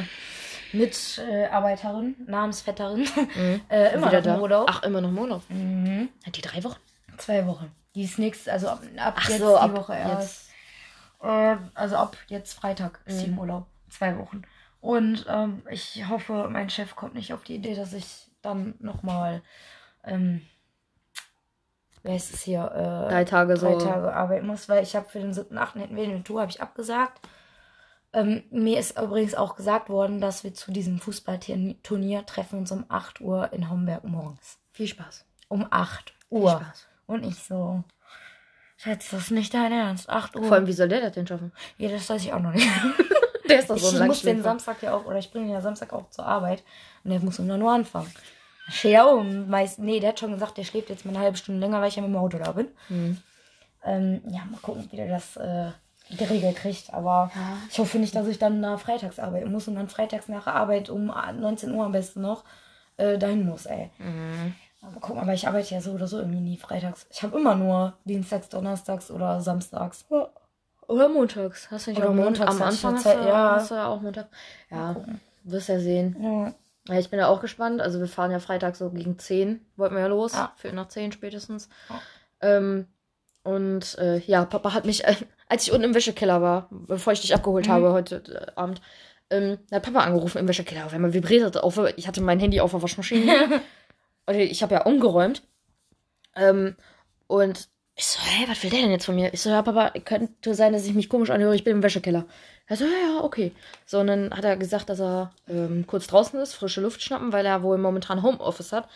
äh, 0.00 0.02
Mitarbeiterin, 0.72 2.16
Namensvetterin, 2.26 3.06
äh, 3.70 3.94
immer 3.94 4.08
Wieder 4.08 4.20
noch 4.22 4.36
im 4.36 4.42
Urlaub. 4.42 4.66
Ach, 4.70 4.82
immer 4.82 5.00
noch 5.00 5.08
im 5.10 5.18
Urlaub. 5.18 5.42
Mhm. 5.48 6.08
Hat 6.26 6.36
die 6.36 6.40
drei 6.42 6.62
Wochen? 6.64 6.78
Zwei 7.18 7.46
Wochen. 7.46 7.70
Die 7.94 8.04
ist 8.04 8.18
nächst, 8.18 8.48
also 8.48 8.68
ab, 8.68 8.82
ab 8.96 9.14
Ach 9.18 9.28
jetzt 9.28 9.38
so, 9.40 9.50
die 9.56 9.60
ab 9.60 9.76
Woche 9.76 9.94
erst. 9.94 10.50
Äh, 11.22 11.56
also 11.74 11.96
ab 11.96 12.16
jetzt 12.28 12.54
Freitag 12.54 13.00
ist 13.04 13.20
sie 13.20 13.26
Mhm. 13.26 13.32
im 13.34 13.38
Urlaub. 13.38 13.66
Zwei 13.90 14.16
Wochen. 14.18 14.42
Und 14.80 15.26
ähm, 15.28 15.62
ich 15.70 16.02
hoffe, 16.08 16.48
mein 16.50 16.70
Chef 16.70 16.96
kommt 16.96 17.14
nicht 17.14 17.32
auf 17.32 17.44
die 17.44 17.54
Idee, 17.56 17.74
dass 17.76 17.92
ich 17.92 18.28
dann 18.40 18.74
nochmal, 18.80 19.42
ähm, 20.04 20.40
wer 22.02 22.16
ist 22.16 22.34
es 22.34 22.40
hier, 22.42 22.64
äh, 22.74 23.10
Drei 23.12 23.24
Tage 23.24 23.56
so. 23.56 23.78
drei 23.78 23.84
Tage 23.84 24.12
arbeiten 24.12 24.46
muss, 24.46 24.68
weil 24.68 24.82
ich 24.82 24.96
habe 24.96 25.08
für 25.08 25.20
den 25.20 25.32
7.8. 25.32 25.78
hätten 25.78 25.94
wir 25.94 26.02
eine 26.04 26.24
Tour, 26.24 26.40
habe 26.40 26.50
ich 26.50 26.60
abgesagt. 26.60 27.20
Ähm, 28.14 28.42
mir 28.50 28.78
ist 28.78 28.98
übrigens 28.98 29.34
auch 29.34 29.56
gesagt 29.56 29.88
worden, 29.88 30.20
dass 30.20 30.44
wir 30.44 30.52
zu 30.52 30.70
diesem 30.70 30.98
Fußballturnier 30.98 32.26
treffen 32.26 32.58
uns 32.58 32.70
um 32.70 32.84
8 32.88 33.20
Uhr 33.20 33.52
in 33.52 33.70
Homberg 33.70 34.04
morgens. 34.04 34.58
Viel 34.72 34.86
Spaß. 34.86 35.24
Um 35.48 35.66
8 35.70 36.12
Viel 36.28 36.38
Uhr. 36.38 36.50
Spaß. 36.50 36.86
Und 37.06 37.24
ich 37.24 37.36
so, 37.36 37.82
Schatz, 38.76 39.10
das 39.10 39.22
ist 39.22 39.30
nicht 39.30 39.54
dein 39.54 39.72
Ernst. 39.72 40.08
8 40.08 40.36
Uhr. 40.36 40.44
Vor 40.44 40.56
allem, 40.56 40.66
wie 40.66 40.72
soll 40.72 40.88
der 40.88 41.00
das 41.00 41.12
denn 41.12 41.26
schaffen? 41.26 41.52
ja, 41.78 41.88
das 41.88 42.08
weiß 42.08 42.22
ich 42.22 42.32
auch 42.32 42.40
noch 42.40 42.52
nicht. 42.52 42.68
Der 43.48 43.58
ist 43.58 43.68
doch 43.68 43.76
ich 43.76 43.82
so 43.82 43.98
ein 43.98 44.06
muss 44.06 44.22
den. 44.22 44.42
Samstag 44.42 44.82
ja 44.82 44.94
auch, 44.94 45.04
oder 45.04 45.18
ich 45.18 45.30
bringe 45.30 45.46
ihn 45.46 45.52
ja 45.52 45.60
Samstag 45.60 45.92
auch 45.92 46.08
zur 46.10 46.24
Arbeit. 46.24 46.62
Und 47.02 47.10
der 47.10 47.20
muss 47.20 47.38
um 47.40 47.46
9 47.46 47.60
Uhr 47.60 47.72
anfangen. 47.72 48.10
Ja, 48.82 49.04
um 49.04 49.48
meist, 49.50 49.80
nee, 49.80 49.98
der 50.00 50.10
hat 50.10 50.20
schon 50.20 50.32
gesagt, 50.32 50.56
der 50.56 50.64
schläft 50.64 50.90
jetzt 50.90 51.04
mal 51.04 51.10
eine 51.10 51.24
halbe 51.24 51.36
Stunde 51.36 51.60
länger, 51.60 51.80
weil 51.80 51.88
ich 51.88 51.96
ja 51.96 52.02
mit 52.02 52.10
dem 52.12 52.16
Auto 52.16 52.38
da 52.38 52.52
bin. 52.52 52.68
Hm. 52.86 53.18
Ähm, 53.84 54.22
ja, 54.28 54.44
mal 54.44 54.60
gucken, 54.62 54.86
wie 54.90 54.96
der 54.96 55.08
das 55.08 55.36
äh, 55.36 55.72
geregelt 56.18 56.56
kriegt. 56.56 56.92
Aber 56.92 57.30
Ja. 57.34 57.56
ich 57.70 57.78
hoffe 57.78 57.98
nicht, 57.98 58.14
dass 58.14 58.26
ich 58.26 58.38
dann 58.38 58.62
da 58.62 58.76
freitags 58.76 59.18
arbeiten 59.18 59.50
muss 59.50 59.68
und 59.68 59.74
dann 59.76 59.88
freitags 59.88 60.28
nach 60.28 60.46
Arbeit 60.46 60.90
um 60.90 61.06
19 61.06 61.74
Uhr 61.74 61.84
am 61.84 61.92
besten 61.92 62.20
noch 62.20 62.44
äh, 62.96 63.18
dahin 63.18 63.46
muss, 63.46 63.66
ey. 63.66 63.90
Mhm. 63.98 64.54
Aber 64.82 65.00
guck 65.00 65.16
mal, 65.16 65.22
aber 65.22 65.34
ich 65.34 65.46
arbeite 65.46 65.74
ja 65.74 65.80
so 65.80 65.92
oder 65.92 66.08
so 66.08 66.18
irgendwie 66.18 66.40
nie 66.40 66.56
freitags. 66.56 67.06
Ich 67.10 67.22
habe 67.22 67.38
immer 67.38 67.54
nur 67.54 67.94
Dienstags, 68.04 68.48
Donnerstags 68.48 69.10
oder 69.10 69.40
Samstags. 69.40 70.04
Oder 70.88 71.08
montags. 71.08 71.70
Hast 71.70 71.86
du 71.86 71.90
nicht 71.92 72.00
Oder 72.00 72.10
auch 72.10 72.14
Mon 72.14 72.24
montags 72.24 72.56
am 72.56 72.62
Anfang 72.62 72.94
hast 72.96 73.06
du, 73.06 73.10
ja. 73.10 73.52
hast 73.56 73.70
du 73.70 73.74
ja 73.76 73.86
auch 73.86 74.00
Montag. 74.00 74.26
Ja, 74.70 74.96
wirst 75.44 75.68
ja 75.68 75.78
sehen. 75.78 76.16
Ja. 76.20 76.54
Ja, 76.88 76.98
ich 76.98 77.10
bin 77.10 77.20
da 77.20 77.28
auch 77.28 77.40
gespannt. 77.40 77.80
Also 77.80 78.00
wir 78.00 78.08
fahren 78.08 78.32
ja 78.32 78.40
Freitag 78.40 78.74
so 78.74 78.90
gegen 78.90 79.18
10, 79.18 79.64
wollten 79.76 79.94
wir 79.94 80.02
ja 80.02 80.08
los. 80.08 80.32
Ja. 80.32 80.52
Für 80.56 80.72
nach 80.72 80.88
10 80.88 81.12
spätestens. 81.12 81.68
Ja. 81.88 82.00
Ähm, 82.40 82.88
und 83.44 83.96
äh, 83.98 84.18
ja, 84.18 84.44
Papa 84.44 84.74
hat 84.74 84.84
mich, 84.84 85.04
äh, 85.04 85.14
als 85.52 85.64
ich 85.66 85.72
unten 85.72 85.84
im 85.84 85.94
Wäschekeller 85.94 86.40
war, 86.40 86.68
bevor 86.70 87.12
ich 87.12 87.20
dich 87.20 87.34
abgeholt 87.34 87.66
Mhm. 87.66 87.72
habe 87.72 87.92
heute 87.92 88.22
äh, 88.26 88.58
Abend, 88.58 88.80
ähm, 89.28 89.58
hat 89.70 89.82
Papa 89.82 90.00
angerufen 90.00 90.38
im 90.38 90.48
Wäschekeller. 90.48 90.86
Auf 90.86 90.94
einmal 90.94 91.12
vibriert 91.12 91.54
das 91.54 91.62
auf. 91.62 91.78
Ich 91.96 92.08
hatte 92.08 92.22
mein 92.22 92.40
Handy 92.40 92.58
auf 92.60 92.70
der 92.70 92.80
Waschmaschine. 92.80 93.60
und 94.26 94.34
ich 94.34 94.62
habe 94.62 94.74
ja 94.74 94.86
umgeräumt. 94.86 95.42
Ähm, 96.34 96.74
und 97.26 97.68
ich 97.96 98.06
so, 98.06 98.18
hey, 98.22 98.48
was 98.48 98.62
will 98.62 98.70
der 98.70 98.80
denn 98.80 98.92
jetzt 98.92 99.04
von 99.04 99.14
mir? 99.14 99.34
Ich 99.34 99.42
so, 99.42 99.50
ja, 99.50 99.60
Papa, 99.60 99.90
könnte 100.06 100.54
sein, 100.54 100.72
dass 100.72 100.86
ich 100.86 100.94
mich 100.94 101.10
komisch 101.10 101.28
anhöre, 101.28 101.54
ich 101.54 101.64
bin 101.64 101.76
im 101.76 101.82
Wäschekeller. 101.82 102.24
Er 102.66 102.76
so, 102.78 102.84
ja, 102.86 102.90
ja, 102.90 103.22
okay. 103.22 103.52
So, 103.84 104.00
und 104.00 104.06
dann 104.06 104.32
hat 104.32 104.44
er 104.44 104.56
gesagt, 104.56 104.88
dass 104.88 105.00
er 105.00 105.34
ähm, 105.50 105.86
kurz 105.86 106.06
draußen 106.06 106.40
ist, 106.40 106.54
frische 106.54 106.80
Luft 106.80 107.02
schnappen, 107.02 107.34
weil 107.34 107.44
er 107.44 107.62
wohl 107.62 107.76
momentan 107.76 108.22
Homeoffice 108.22 108.72
hat 108.72 108.88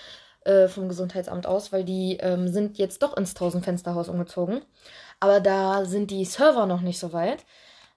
äh, 0.46 0.68
vom 0.68 0.88
Gesundheitsamt 0.88 1.46
aus, 1.46 1.70
weil 1.72 1.84
die 1.84 2.16
ähm, 2.20 2.48
sind 2.48 2.78
jetzt 2.78 3.02
doch 3.02 3.14
ins 3.14 3.34
Tausendfensterhaus 3.34 4.08
umgezogen. 4.08 4.62
Aber 5.20 5.40
da 5.40 5.84
sind 5.84 6.10
die 6.10 6.24
Server 6.24 6.66
noch 6.66 6.80
nicht 6.82 6.98
so 6.98 7.12
weit. 7.12 7.44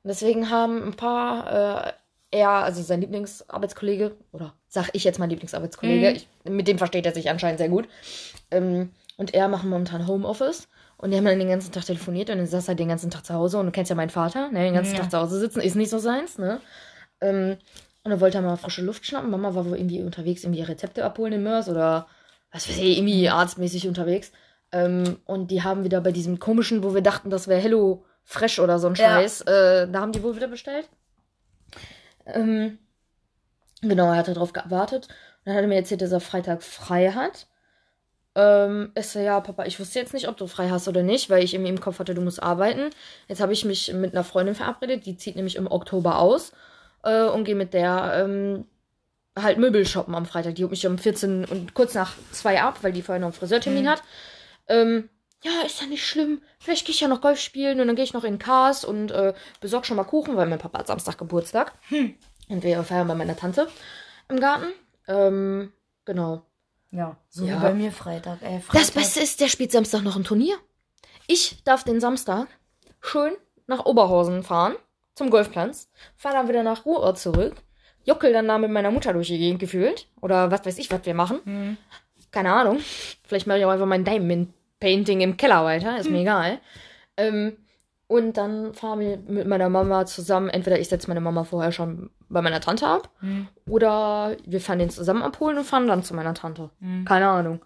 Und 0.03 0.09
deswegen 0.09 0.49
haben 0.49 0.83
ein 0.83 0.95
paar, 0.95 1.87
äh, 1.87 1.93
er, 2.31 2.49
also 2.49 2.81
sein 2.81 3.01
Lieblingsarbeitskollege, 3.01 4.15
oder 4.31 4.53
sag 4.67 4.89
ich 4.93 5.03
jetzt 5.03 5.19
mein 5.19 5.29
Lieblingsarbeitskollege, 5.29 6.09
Mhm. 6.09 6.15
ich, 6.15 6.27
mit 6.45 6.67
dem 6.67 6.77
versteht 6.77 7.05
er 7.05 7.13
sich 7.13 7.29
anscheinend 7.29 7.57
sehr 7.59 7.69
gut, 7.69 7.87
ähm, 8.51 8.91
und 9.17 9.33
er 9.33 9.47
machen 9.49 9.69
momentan 9.69 10.07
Homeoffice. 10.07 10.67
Und 10.97 11.11
die 11.11 11.17
haben 11.17 11.25
dann 11.25 11.39
den 11.39 11.47
ganzen 11.49 11.71
Tag 11.71 11.85
telefoniert 11.85 12.29
und 12.29 12.37
dann 12.37 12.47
saß 12.47 12.67
er 12.67 12.75
den 12.75 12.89
ganzen 12.89 13.09
Tag 13.09 13.25
zu 13.25 13.33
Hause. 13.33 13.57
Und 13.57 13.65
du 13.67 13.71
kennst 13.71 13.89
ja 13.89 13.95
meinen 13.95 14.09
Vater, 14.09 14.49
ne? 14.51 14.63
Den 14.63 14.73
ganzen 14.73 14.95
Ja. 14.95 15.01
Tag 15.01 15.11
zu 15.11 15.17
Hause 15.17 15.39
sitzen, 15.39 15.61
ist 15.61 15.75
nicht 15.75 15.89
so 15.89 15.97
seins, 15.97 16.37
ne? 16.37 16.59
Ähm, 17.21 17.57
und 18.03 18.11
dann 18.11 18.19
wollte 18.21 18.37
er 18.37 18.41
mal 18.41 18.57
frische 18.57 18.81
Luft 18.81 19.05
schnappen. 19.05 19.29
Mama 19.29 19.55
war 19.55 19.65
wohl 19.65 19.77
irgendwie 19.77 20.01
unterwegs, 20.03 20.43
irgendwie 20.43 20.61
Rezepte 20.61 21.03
abholen 21.05 21.33
in 21.33 21.43
Mörs 21.43 21.69
oder 21.69 22.07
was 22.51 22.67
weiß 22.67 22.77
ich, 22.77 22.97
irgendwie 22.97 23.29
arztmäßig 23.29 23.87
unterwegs. 23.87 24.31
Ähm, 24.71 25.17
und 25.25 25.49
die 25.51 25.63
haben 25.63 25.83
wieder 25.83 26.01
bei 26.01 26.11
diesem 26.11 26.39
komischen, 26.39 26.83
wo 26.83 26.93
wir 26.93 27.01
dachten, 27.01 27.29
das 27.29 27.47
wäre 27.47 27.59
Hello 27.61 28.05
Fresh 28.23 28.59
oder 28.59 28.77
so 28.79 28.87
ein 28.87 28.95
Ja. 28.95 29.05
Scheiß, 29.15 29.41
äh, 29.41 29.87
da 29.91 30.01
haben 30.01 30.11
die 30.11 30.21
wohl 30.21 30.35
wieder 30.35 30.47
bestellt. 30.47 30.87
Ähm, 32.25 32.77
genau, 33.81 34.11
er 34.11 34.17
hatte 34.17 34.33
darauf 34.33 34.53
gewartet. 34.53 35.07
Und 35.07 35.45
dann 35.45 35.55
hat 35.55 35.61
er 35.63 35.67
mir 35.67 35.75
erzählt, 35.77 36.01
dass 36.01 36.11
er 36.11 36.19
Freitag 36.19 36.61
frei 36.63 37.11
hat. 37.11 37.47
Ähm, 38.35 38.91
ist 38.93 39.13
so, 39.13 39.19
ja, 39.19 39.39
Papa, 39.41 39.65
ich 39.65 39.79
wusste 39.79 39.99
jetzt 39.99 40.13
nicht, 40.13 40.27
ob 40.27 40.37
du 40.37 40.45
frei 40.47 40.69
hast 40.69 40.87
oder 40.87 41.01
nicht, 41.01 41.29
weil 41.29 41.43
ich 41.43 41.53
irgendwie 41.55 41.71
im 41.71 41.81
Kopf 41.81 41.97
hatte, 41.99 42.13
du 42.13 42.21
musst 42.21 42.41
arbeiten. 42.41 42.91
Jetzt 43.27 43.41
habe 43.41 43.53
ich 43.53 43.65
mich 43.65 43.91
mit 43.93 44.13
einer 44.13 44.23
Freundin 44.23 44.53
verabredet, 44.55 45.05
die 45.05 45.17
zieht 45.17 45.35
nämlich 45.35 45.55
im 45.55 45.69
Oktober 45.69 46.19
aus 46.19 46.51
äh, 47.03 47.23
und 47.23 47.43
gehe 47.45 47.55
mit 47.55 47.73
der 47.73 48.23
ähm, 48.23 48.65
halt 49.37 49.57
Möbel 49.57 49.85
shoppen 49.85 50.13
am 50.13 50.27
Freitag. 50.27 50.55
Die 50.55 50.63
holt 50.63 50.71
mich 50.71 50.85
um 50.85 50.97
14 50.99 51.45
und 51.45 51.73
kurz 51.73 51.95
nach 51.95 52.13
zwei 52.31 52.61
ab, 52.61 52.79
weil 52.83 52.91
die 52.91 53.01
vorher 53.01 53.19
noch 53.19 53.27
einen 53.29 53.33
Friseurtermin 53.33 53.85
Mhm. 53.85 53.89
hat. 53.89 54.03
Ähm, 54.69 55.09
ja, 55.43 55.51
ist 55.65 55.81
ja 55.81 55.87
nicht 55.87 56.05
schlimm. 56.05 56.41
Vielleicht 56.59 56.85
gehe 56.85 56.93
ich 56.93 56.99
ja 57.01 57.07
noch 57.07 57.21
Golf 57.21 57.39
spielen 57.39 57.79
und 57.79 57.87
dann 57.87 57.95
gehe 57.95 58.03
ich 58.03 58.13
noch 58.13 58.23
in 58.23 58.39
Cars 58.39 58.83
und 58.85 59.11
äh, 59.11 59.33
besorge 59.61 59.87
schon 59.87 59.97
mal 59.97 60.03
Kuchen, 60.03 60.35
weil 60.35 60.47
mein 60.47 60.59
Papa 60.59 60.79
hat 60.79 60.87
Samstag 60.87 61.17
Geburtstag. 61.17 61.73
Hm. 61.89 62.15
Und 62.49 62.63
wir 62.63 62.83
feiern 62.83 63.07
bei 63.07 63.15
meiner 63.15 63.35
Tante 63.37 63.67
im 64.27 64.39
Garten. 64.39 64.67
Ähm, 65.07 65.71
genau. 66.05 66.43
Ja, 66.91 67.17
so 67.29 67.45
Ja. 67.45 67.57
wie 67.57 67.63
bei 67.63 67.73
mir 67.73 67.91
Freitag. 67.91 68.41
Äh, 68.41 68.59
Freitag. 68.59 68.81
Das 68.81 68.91
Beste 68.91 69.21
ist, 69.21 69.39
der 69.39 69.47
spielt 69.47 69.71
Samstag 69.71 70.01
noch 70.03 70.15
ein 70.15 70.23
Turnier. 70.23 70.55
Ich 71.27 71.63
darf 71.63 71.83
den 71.83 71.99
Samstag 72.01 72.47
schön 73.01 73.33
nach 73.67 73.85
Oberhausen 73.85 74.43
fahren, 74.43 74.75
zum 75.15 75.29
Golfplatz, 75.29 75.89
fahre 76.15 76.35
dann 76.35 76.49
wieder 76.49 76.63
nach 76.63 76.85
Ruhrort 76.85 77.19
zurück, 77.19 77.55
jockel 78.03 78.33
dann 78.33 78.47
da 78.47 78.57
mit 78.57 78.71
meiner 78.71 78.89
Mutter 78.91 79.13
durch 79.13 79.27
die 79.27 79.37
Gegend 79.37 79.59
gefühlt. 79.59 80.07
Oder 80.21 80.49
was 80.51 80.65
weiß 80.65 80.79
ich, 80.79 80.89
was 80.91 81.05
wir 81.05 81.13
machen. 81.13 81.39
Hm. 81.45 81.77
Keine 82.31 82.51
Ahnung. 82.51 82.79
Vielleicht 83.27 83.47
mache 83.47 83.59
ich 83.59 83.65
auch 83.65 83.69
einfach 83.69 83.85
mein 83.85 84.03
Diamond 84.03 84.53
Painting 84.79 85.21
im 85.21 85.37
Keller 85.37 85.63
weiter, 85.65 85.97
ist 85.97 86.09
mir 86.09 86.21
egal. 86.21 86.59
Ähm, 87.17 87.57
und 88.07 88.37
dann 88.37 88.73
fahren 88.73 88.99
wir 89.01 89.17
mit 89.17 89.45
meiner 89.47 89.69
Mama 89.69 90.05
zusammen. 90.05 90.49
Entweder 90.49 90.79
ich 90.79 90.89
setze 90.89 91.07
meine 91.09 91.21
Mama 91.21 91.43
vorher 91.43 91.71
schon 91.71 92.09
bei 92.29 92.41
meiner 92.41 92.59
Tante 92.61 92.87
ab 92.87 93.09
Hm. 93.19 93.47
oder 93.67 94.35
wir 94.45 94.61
fahren 94.61 94.79
den 94.79 94.89
zusammen 94.89 95.21
abholen 95.21 95.57
und 95.57 95.63
fahren 95.65 95.87
dann 95.87 96.03
zu 96.03 96.13
meiner 96.15 96.33
Tante. 96.33 96.69
Hm. 96.79 97.05
Keine 97.05 97.27
Ahnung. 97.27 97.63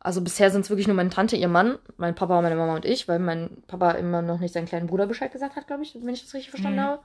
Also 0.00 0.20
bisher 0.20 0.50
sind 0.50 0.62
es 0.62 0.70
wirklich 0.70 0.86
nur 0.88 0.96
meine 0.96 1.10
Tante, 1.10 1.36
ihr 1.36 1.48
Mann, 1.48 1.78
mein 1.96 2.14
Papa, 2.14 2.40
meine 2.42 2.56
Mama 2.56 2.74
und 2.74 2.84
ich, 2.84 3.06
weil 3.06 3.18
mein 3.18 3.62
Papa 3.68 3.92
immer 3.92 4.20
noch 4.22 4.40
nicht 4.40 4.52
seinen 4.54 4.66
kleinen 4.66 4.86
Bruder 4.88 5.06
Bescheid 5.06 5.30
gesagt 5.30 5.54
hat, 5.56 5.66
glaube 5.66 5.82
ich, 5.82 5.94
wenn 5.94 6.08
ich 6.14 6.22
das 6.24 6.34
richtig 6.34 6.50
verstanden 6.50 6.78
Mhm. 6.80 6.84
habe. 6.84 7.02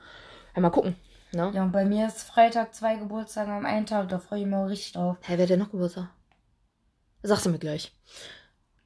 Ja, 0.55 0.61
mal 0.61 0.69
gucken. 0.71 0.95
Ne? 1.33 1.51
Ja, 1.53 1.63
und 1.63 1.71
bei 1.73 1.83
mir 1.85 2.07
ist 2.07 2.21
Freitag 2.23 2.73
zwei 2.73 2.95
Geburtstage 2.95 3.51
am 3.51 3.65
einen 3.65 3.85
Tag. 3.85 4.09
Da 4.09 4.17
freue 4.17 4.39
ich 4.39 4.45
mich 4.45 4.55
auch 4.55 4.67
richtig 4.69 4.93
drauf. 4.93 5.17
Hä, 5.23 5.33
wer 5.35 5.43
hat 5.43 5.49
denn 5.49 5.59
noch 5.59 5.71
Geburtstag? 5.71 6.07
Sagst 7.21 7.45
du 7.45 7.49
mir 7.49 7.59
gleich. 7.59 7.91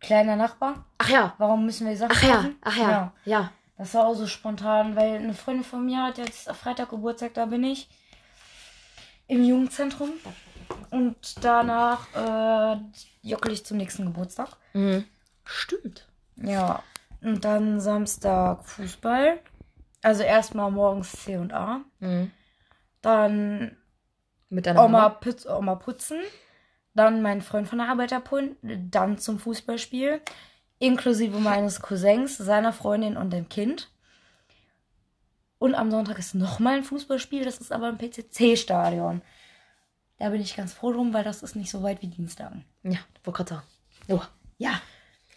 Kleiner 0.02 0.36
Nachbar. 0.36 0.86
Ach 0.98 1.10
ja. 1.10 1.34
Warum 1.38 1.66
müssen 1.66 1.88
wir 1.88 1.96
Sachen 1.96 2.12
Ach 2.18 2.24
ja. 2.24 2.36
kaufen? 2.36 2.56
Ach 2.62 2.78
ja. 2.78 3.14
Ja. 3.26 3.52
Das 3.78 3.94
war 3.94 4.06
auch 4.08 4.14
so 4.16 4.28
spontan, 4.28 4.96
weil 4.96 5.16
eine 5.16 5.34
Freundin 5.34 5.64
von 5.64 5.86
mir 5.86 6.04
hat 6.04 6.18
jetzt 6.18 6.50
am 6.50 6.56
Freitag 6.56 6.90
Geburtstag, 6.90 7.34
da 7.34 7.46
bin 7.46 7.64
ich 7.64 7.90
im 9.28 9.44
Jugendzentrum. 9.44 10.12
Und 10.90 11.44
danach 11.44 12.08
äh, 12.14 12.78
jockel 13.22 13.54
ich 13.54 13.66
zum 13.66 13.78
nächsten 13.78 14.06
Geburtstag. 14.06 14.50
Mhm. 14.74 15.06
Stimmt. 15.46 16.08
Ja. 16.36 16.84
Und 17.22 17.46
dann 17.46 17.80
Samstag 17.80 18.66
Fußball. 18.66 19.40
Also 20.02 20.24
erstmal 20.24 20.72
morgens 20.72 21.12
C 21.12 21.38
und 21.38 21.54
A. 21.54 21.82
Mhm. 22.00 22.32
Dann 23.02 23.78
Mit 24.50 24.66
deiner 24.66 24.84
Oma, 24.84 25.02
Mama. 25.04 25.10
putz, 25.10 25.46
Oma 25.46 25.76
putzen. 25.76 26.20
Dann 26.94 27.22
meinen 27.22 27.42
Freund 27.42 27.68
von 27.68 27.78
der 27.78 27.88
Arbeit 27.90 28.14
abholen. 28.14 28.58
Dann 28.62 29.18
zum 29.18 29.40
Fußballspiel. 29.40 30.22
Inklusive 30.80 31.40
meines 31.40 31.80
Cousins, 31.82 32.38
seiner 32.38 32.74
Freundin 32.74 33.16
und 33.16 33.32
dem 33.32 33.48
Kind. 33.50 33.90
Und 35.60 35.76
am 35.76 35.92
Sonntag 35.92 36.18
ist 36.18 36.34
nochmal 36.34 36.78
ein 36.78 36.84
Fußballspiel. 36.84 37.46
Das 37.46 37.60
ist 37.60 37.72
aber 37.72 37.90
im 37.90 37.98
PCC-Stadion. 37.98 39.22
Da 40.18 40.30
bin 40.30 40.42
ich 40.42 40.56
ganz 40.56 40.74
froh 40.74 40.92
drum, 40.92 41.14
weil 41.14 41.24
das 41.24 41.44
ist 41.44 41.56
nicht 41.56 41.70
so 41.72 41.84
weit 41.84 42.02
wie 42.02 42.08
Dienstag. 42.08 42.52
Ja, 42.84 43.00
wollte 43.24 43.38
gerade 43.44 43.50
sagen. 43.50 43.68
Oh. 44.08 44.22
Ja. 44.58 44.82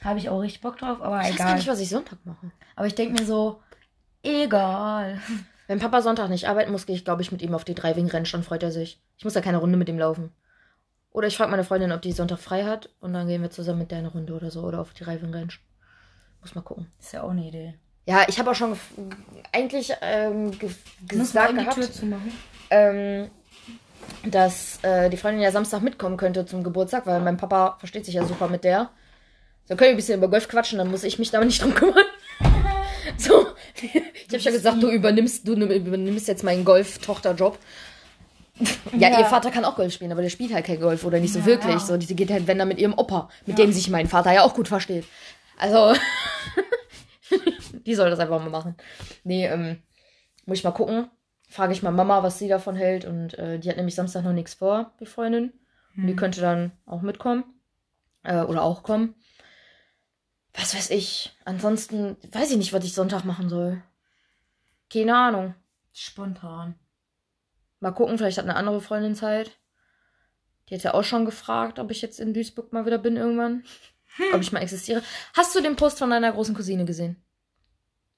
Habe 0.02 0.18
ich 0.18 0.28
auch 0.28 0.40
richtig 0.40 0.60
Bock 0.62 0.78
drauf, 0.78 1.00
aber 1.00 1.20
Ich 1.22 1.28
weiß 1.30 1.36
gar 1.36 1.46
egal. 1.46 1.56
nicht, 1.56 1.68
was 1.68 1.80
ich 1.80 1.88
Sonntag 1.88 2.18
mache. 2.24 2.50
Aber 2.76 2.86
ich 2.86 2.94
denke 2.94 3.20
mir 3.20 3.26
so, 3.26 3.62
egal. 4.22 5.20
Wenn 5.66 5.78
Papa 5.78 6.02
Sonntag 6.02 6.28
nicht 6.28 6.48
arbeiten 6.48 6.72
muss, 6.72 6.84
gehe 6.84 6.96
ich, 6.96 7.04
glaube 7.04 7.22
ich, 7.22 7.32
mit 7.32 7.40
ihm 7.40 7.54
auf 7.54 7.64
die 7.64 7.74
Driving-Rennen, 7.74 8.28
dann 8.30 8.42
freut 8.42 8.62
er 8.62 8.72
sich. 8.72 9.00
Ich 9.16 9.24
muss 9.24 9.32
da 9.32 9.40
keine 9.40 9.58
Runde 9.58 9.78
mit 9.78 9.88
ihm 9.88 9.98
laufen. 9.98 10.30
Oder 11.14 11.28
ich 11.28 11.36
frage 11.36 11.52
meine 11.52 11.62
Freundin, 11.62 11.92
ob 11.92 12.02
die 12.02 12.10
Sonntag 12.10 12.40
frei 12.40 12.64
hat 12.64 12.90
und 13.00 13.12
dann 13.14 13.28
gehen 13.28 13.40
wir 13.40 13.50
zusammen 13.50 13.78
mit 13.78 13.92
der 13.92 13.98
eine 13.98 14.08
Runde 14.08 14.34
oder 14.34 14.50
so 14.50 14.62
oder 14.62 14.80
auf 14.80 14.92
die 14.94 15.04
Driving 15.04 15.32
Range. 15.32 15.52
Muss 16.40 16.56
mal 16.56 16.62
gucken. 16.62 16.88
Ist 16.98 17.12
ja 17.12 17.22
auch 17.22 17.30
eine 17.30 17.46
Idee. 17.46 17.74
Ja, 18.04 18.24
ich 18.26 18.40
habe 18.40 18.50
auch 18.50 18.54
schon 18.56 18.76
eigentlich 19.52 19.92
ähm, 20.02 20.58
ge 20.58 20.70
gesagt 21.06 21.54
gehabt, 21.54 22.02
ähm, 22.70 23.30
dass 24.24 24.82
äh, 24.82 25.08
die 25.08 25.16
Freundin 25.16 25.40
ja 25.40 25.52
Samstag 25.52 25.82
mitkommen 25.82 26.16
könnte 26.16 26.46
zum 26.46 26.64
Geburtstag, 26.64 27.06
weil 27.06 27.20
mein 27.20 27.36
Papa 27.36 27.76
versteht 27.78 28.04
sich 28.04 28.14
ja 28.14 28.26
super 28.26 28.48
mit 28.48 28.64
der. 28.64 28.90
So 29.66 29.76
können 29.76 29.90
wir 29.90 29.94
ein 29.94 29.96
bisschen 29.96 30.18
über 30.18 30.28
Golf 30.28 30.48
quatschen, 30.48 30.78
dann 30.78 30.90
muss 30.90 31.04
ich 31.04 31.20
mich 31.20 31.30
damit 31.30 31.46
nicht 31.46 31.62
drum 31.62 31.74
kümmern. 31.74 32.04
So, 33.18 33.46
ich 33.82 34.28
habe 34.28 34.40
schon 34.40 34.52
gesagt, 34.52 34.82
du 34.82 34.90
übernimmst, 34.90 35.46
du 35.46 35.52
übernimmst 35.52 36.26
jetzt 36.26 36.42
meinen 36.42 36.64
Golf-Tochter-Job. 36.64 37.58
Ja, 38.92 39.08
Ja. 39.10 39.18
ihr 39.18 39.24
Vater 39.26 39.50
kann 39.50 39.64
auch 39.64 39.76
Golf 39.76 39.92
spielen, 39.92 40.12
aber 40.12 40.22
der 40.22 40.28
spielt 40.30 40.52
halt 40.54 40.64
kein 40.66 40.80
Golf 40.80 41.04
oder 41.04 41.18
nicht 41.20 41.32
so 41.32 41.40
Ja, 41.40 41.46
wirklich. 41.46 41.72
ja. 41.74 41.78
So, 41.80 41.96
die 41.96 42.14
geht 42.14 42.30
halt, 42.30 42.46
wenn 42.46 42.58
dann 42.58 42.68
mit 42.68 42.78
ihrem 42.78 42.94
Opa, 42.96 43.28
mit 43.46 43.58
dem 43.58 43.72
sich 43.72 43.90
mein 43.90 44.06
Vater 44.06 44.32
ja 44.32 44.42
auch 44.42 44.54
gut 44.54 44.68
versteht. 44.68 45.04
Also, 45.58 45.94
die 47.86 47.94
soll 47.94 48.10
das 48.10 48.18
einfach 48.18 48.40
mal 48.40 48.50
machen. 48.50 48.76
Nee, 49.24 49.46
ähm, 49.46 49.82
muss 50.46 50.58
ich 50.58 50.64
mal 50.64 50.70
gucken. 50.72 51.10
Frage 51.48 51.72
ich 51.72 51.82
mal 51.82 51.90
Mama, 51.92 52.22
was 52.22 52.38
sie 52.38 52.48
davon 52.48 52.76
hält. 52.76 53.04
Und 53.04 53.38
äh, 53.38 53.58
die 53.58 53.68
hat 53.68 53.76
nämlich 53.76 53.94
Samstag 53.94 54.24
noch 54.24 54.32
nichts 54.32 54.54
vor, 54.54 54.92
die 55.00 55.06
Freundin. 55.06 55.52
Und 55.96 56.06
die 56.06 56.12
Hm. 56.12 56.16
könnte 56.16 56.40
dann 56.40 56.72
auch 56.86 57.02
mitkommen. 57.02 57.44
Äh, 58.24 58.42
oder 58.42 58.62
auch 58.62 58.82
kommen. 58.82 59.14
Was 60.54 60.74
weiß 60.74 60.90
ich. 60.90 61.36
Ansonsten 61.44 62.16
weiß 62.32 62.50
ich 62.52 62.56
nicht, 62.56 62.72
was 62.72 62.84
ich 62.84 62.94
Sonntag 62.94 63.24
machen 63.24 63.48
soll. 63.48 63.82
Keine 64.92 65.16
Ahnung. 65.16 65.54
Spontan. 65.92 66.74
Mal 67.84 67.90
gucken, 67.90 68.16
vielleicht 68.16 68.38
hat 68.38 68.46
eine 68.46 68.56
andere 68.56 68.80
Freundin 68.80 69.14
Zeit. 69.14 69.58
Die 70.66 70.74
hat 70.74 70.82
ja 70.84 70.94
auch 70.94 71.04
schon 71.04 71.26
gefragt, 71.26 71.78
ob 71.78 71.90
ich 71.90 72.00
jetzt 72.00 72.18
in 72.18 72.32
Duisburg 72.32 72.72
mal 72.72 72.86
wieder 72.86 72.96
bin 72.96 73.18
irgendwann. 73.18 73.62
Ob 74.32 74.40
ich 74.40 74.52
mal 74.52 74.60
existiere. 74.60 75.02
Hast 75.34 75.54
du 75.54 75.60
den 75.60 75.76
Post 75.76 75.98
von 75.98 76.08
deiner 76.08 76.32
großen 76.32 76.54
Cousine 76.54 76.86
gesehen? 76.86 77.22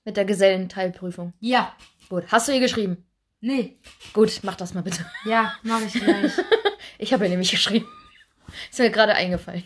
Mit 0.05 0.17
der 0.17 0.25
Gesellenteilprüfung. 0.25 1.33
Ja. 1.41 1.75
Gut. 2.09 2.27
Hast 2.29 2.47
du 2.47 2.53
ihr 2.53 2.61
geschrieben? 2.61 3.09
Nee. 3.41 3.77
Gut, 4.13 4.39
mach 4.45 4.55
das 4.55 4.73
mal 4.73 4.85
bitte. 4.85 5.05
Ja, 5.25 5.53
mache 5.65 5.87
ich 5.87 5.95
gleich. 5.95 6.33
Ich 6.99 7.13
habe 7.13 7.25
ihr 7.25 7.31
nämlich 7.31 7.51
geschrieben. 7.51 7.89
Ist 8.71 8.79
mir 8.79 8.91
gerade 8.91 9.15
eingefallen, 9.15 9.65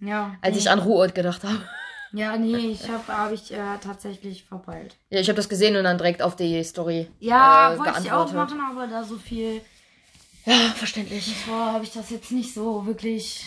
ja. 0.00 0.34
als 0.40 0.54
nee. 0.54 0.62
ich 0.62 0.70
an 0.70 0.78
Ruhrort 0.78 1.14
gedacht 1.14 1.44
habe. 1.44 1.62
Ja, 2.12 2.36
nee, 2.36 2.56
ich 2.72 2.88
habe 2.88 3.06
hab 3.08 3.32
ich 3.32 3.52
äh, 3.52 3.78
tatsächlich 3.80 4.44
verpeilt. 4.44 4.96
Ja, 5.10 5.20
ich 5.20 5.28
habe 5.28 5.36
das 5.36 5.48
gesehen 5.48 5.76
und 5.76 5.84
dann 5.84 5.96
direkt 5.98 6.22
auf 6.22 6.36
die 6.36 6.62
Story. 6.64 7.08
Ja, 7.20 7.72
äh, 7.74 7.78
wollte 7.78 8.00
ich 8.02 8.12
auch 8.12 8.32
machen, 8.32 8.60
aber 8.60 8.86
da 8.86 9.02
so 9.02 9.16
viel 9.16 9.60
Ja, 10.44 10.54
verständlich. 10.74 11.34
vor 11.46 11.72
habe 11.72 11.84
ich 11.84 11.92
das 11.92 12.10
jetzt 12.10 12.30
nicht 12.32 12.52
so 12.52 12.84
wirklich 12.84 13.46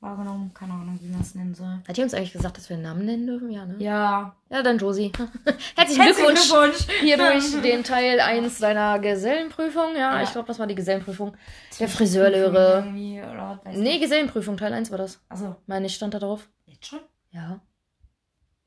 wahrgenommen. 0.00 0.52
Keine 0.54 0.72
Ahnung, 0.74 0.98
wie 1.02 1.08
man 1.08 1.20
es 1.20 1.34
nennen 1.34 1.54
soll. 1.54 1.80
Hat 1.86 1.96
die 1.96 2.02
uns 2.02 2.14
eigentlich 2.14 2.32
gesagt, 2.32 2.56
dass 2.56 2.68
wir 2.68 2.74
einen 2.74 2.84
Namen 2.84 3.04
nennen 3.04 3.26
dürfen? 3.26 3.50
Ja, 3.50 3.64
ne? 3.66 3.76
Ja. 3.78 4.34
Ja, 4.48 4.62
dann 4.62 4.78
Josie. 4.78 5.12
Herzlichen 5.76 6.02
Glückwunsch. 6.04 6.48
Glückwunsch. 6.48 6.86
Hier 7.00 7.16
durch 7.16 7.60
den 7.62 7.84
Teil 7.84 8.20
1 8.20 8.58
deiner 8.58 8.98
Gesellenprüfung. 9.00 9.94
Ja, 9.94 10.16
Ja. 10.16 10.22
ich 10.22 10.30
glaube, 10.32 10.46
das 10.48 10.58
war 10.58 10.66
die 10.66 10.74
Gesellenprüfung. 10.76 11.36
Der 11.78 11.88
Friseurlehre. 11.88 12.86
Nee. 12.92 13.98
Gesellenprüfung, 13.98 14.56
Teil 14.56 14.72
1 14.72 14.90
war 14.90 14.98
das. 14.98 15.20
Also, 15.28 15.56
Meine 15.66 15.86
ich, 15.86 15.94
stand 15.94 16.14
da 16.14 16.18
drauf. 16.20 16.48
jetzt 16.66 16.86
schon? 16.86 17.00
Ja. 17.30 17.60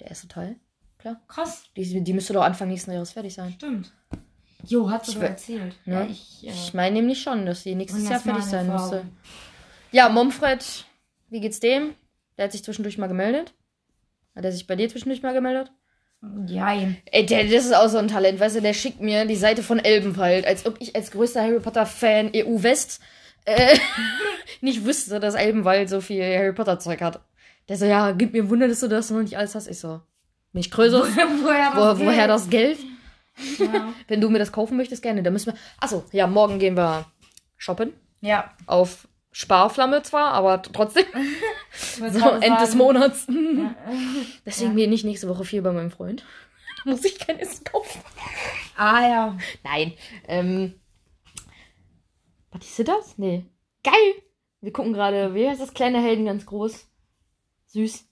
Der 0.01 0.09
erste 0.09 0.27
Teil. 0.27 0.55
Klar. 0.97 1.21
Krass. 1.27 1.63
Die, 1.75 2.03
die 2.03 2.13
müsste 2.13 2.33
doch 2.33 2.43
Anfang 2.43 2.67
nächsten 2.67 2.91
Jahres 2.91 3.11
fertig 3.11 3.33
sein. 3.33 3.53
Stimmt. 3.53 3.93
Jo, 4.65 4.89
hat 4.91 5.05
sie 5.05 5.17
erzählt. 5.19 5.75
Ne? 5.85 5.93
Ja, 5.93 6.05
ich. 6.05 6.43
Äh, 6.45 6.49
Ich 6.51 6.73
meine 6.73 6.95
nämlich 6.95 7.21
schon, 7.21 7.45
dass 7.45 7.63
die 7.63 7.75
nächstes 7.75 8.07
Jahr 8.09 8.19
fertig 8.19 8.43
in 8.43 8.49
sein 8.49 8.69
Erfahrung. 8.69 8.91
müsste. 9.05 9.11
Ja, 9.91 10.09
Momfred, 10.09 10.85
wie 11.29 11.39
geht's 11.39 11.59
dem? 11.59 11.93
Der 12.37 12.45
hat 12.45 12.51
sich 12.51 12.63
zwischendurch 12.63 12.97
mal 12.97 13.07
gemeldet. 13.07 13.53
Hat 14.35 14.43
er 14.45 14.51
sich 14.51 14.67
bei 14.67 14.75
dir 14.75 14.89
zwischendurch 14.89 15.21
mal 15.23 15.33
gemeldet? 15.33 15.71
Jein. 16.45 16.97
Ey, 17.05 17.25
der, 17.25 17.43
das 17.45 17.65
ist 17.65 17.73
auch 17.75 17.87
so 17.89 17.97
ein 17.97 18.07
Talent, 18.07 18.39
weißt 18.39 18.57
du, 18.57 18.61
der 18.61 18.73
schickt 18.73 19.01
mir 19.01 19.25
die 19.25 19.35
Seite 19.35 19.63
von 19.63 19.79
Elbenwald, 19.79 20.45
als 20.45 20.65
ob 20.67 20.79
ich 20.79 20.95
als 20.95 21.09
größter 21.11 21.41
Harry 21.41 21.59
Potter-Fan 21.59 22.31
EU 22.35 22.61
West 22.61 23.01
äh, 23.45 23.75
nicht 24.61 24.85
wüsste, 24.85 25.19
dass 25.19 25.33
Elbenwald 25.33 25.89
so 25.89 25.99
viel 25.99 26.21
Harry 26.23 26.53
Potter-Zeug 26.53 27.01
hat. 27.01 27.21
Der 27.71 27.77
so, 27.77 27.85
ja, 27.85 28.11
gib 28.11 28.33
mir 28.33 28.49
Wunder, 28.49 28.67
dass 28.67 28.81
du 28.81 28.89
das 28.89 29.09
noch 29.11 29.21
nicht 29.21 29.37
alles 29.37 29.55
hast. 29.55 29.69
Ich 29.69 29.79
so, 29.79 30.01
nicht 30.51 30.73
größer. 30.73 31.03
woher 31.41 31.71
Wo, 31.73 32.05
woher 32.05 32.27
das 32.27 32.49
Geld? 32.49 32.77
Ja. 33.59 33.93
Wenn 34.09 34.19
du 34.19 34.29
mir 34.29 34.39
das 34.39 34.51
kaufen 34.51 34.75
möchtest, 34.75 35.01
gerne. 35.01 35.23
Dann 35.23 35.31
müssen 35.31 35.53
wir. 35.53 35.59
Achso, 35.79 36.03
ja, 36.11 36.27
morgen 36.27 36.59
gehen 36.59 36.75
wir 36.75 37.05
shoppen. 37.55 37.93
ja. 38.19 38.51
Auf 38.65 39.07
Sparflamme 39.31 40.01
zwar, 40.01 40.33
aber 40.33 40.61
trotzdem. 40.61 41.05
So, 41.71 42.03
Ende 42.09 42.59
des 42.59 42.71
sagen, 42.71 42.77
Monats. 42.77 43.27
Ja. 43.29 43.73
Deswegen 44.45 44.75
bin 44.75 44.91
ich 44.91 45.05
nächste 45.05 45.29
Woche 45.29 45.45
viel 45.45 45.61
bei 45.61 45.71
meinem 45.71 45.91
Freund. 45.91 46.25
Muss 46.83 47.05
ich 47.05 47.19
kein 47.19 47.39
Essen 47.39 47.63
kaufen. 47.63 48.01
Ah 48.75 49.07
ja. 49.07 49.37
Nein. 49.63 49.93
Ähm. 50.27 50.73
Was 52.51 52.65
ist 52.77 52.85
das? 52.85 53.17
Nee. 53.17 53.45
Geil! 53.81 53.93
Wir 54.59 54.73
gucken 54.73 54.91
gerade, 54.91 55.33
wie 55.33 55.47
heißt 55.47 55.61
das 55.61 55.73
kleine 55.73 56.01
Helden 56.01 56.25
ganz 56.25 56.45
groß? 56.45 56.90
Süß. 57.73 58.05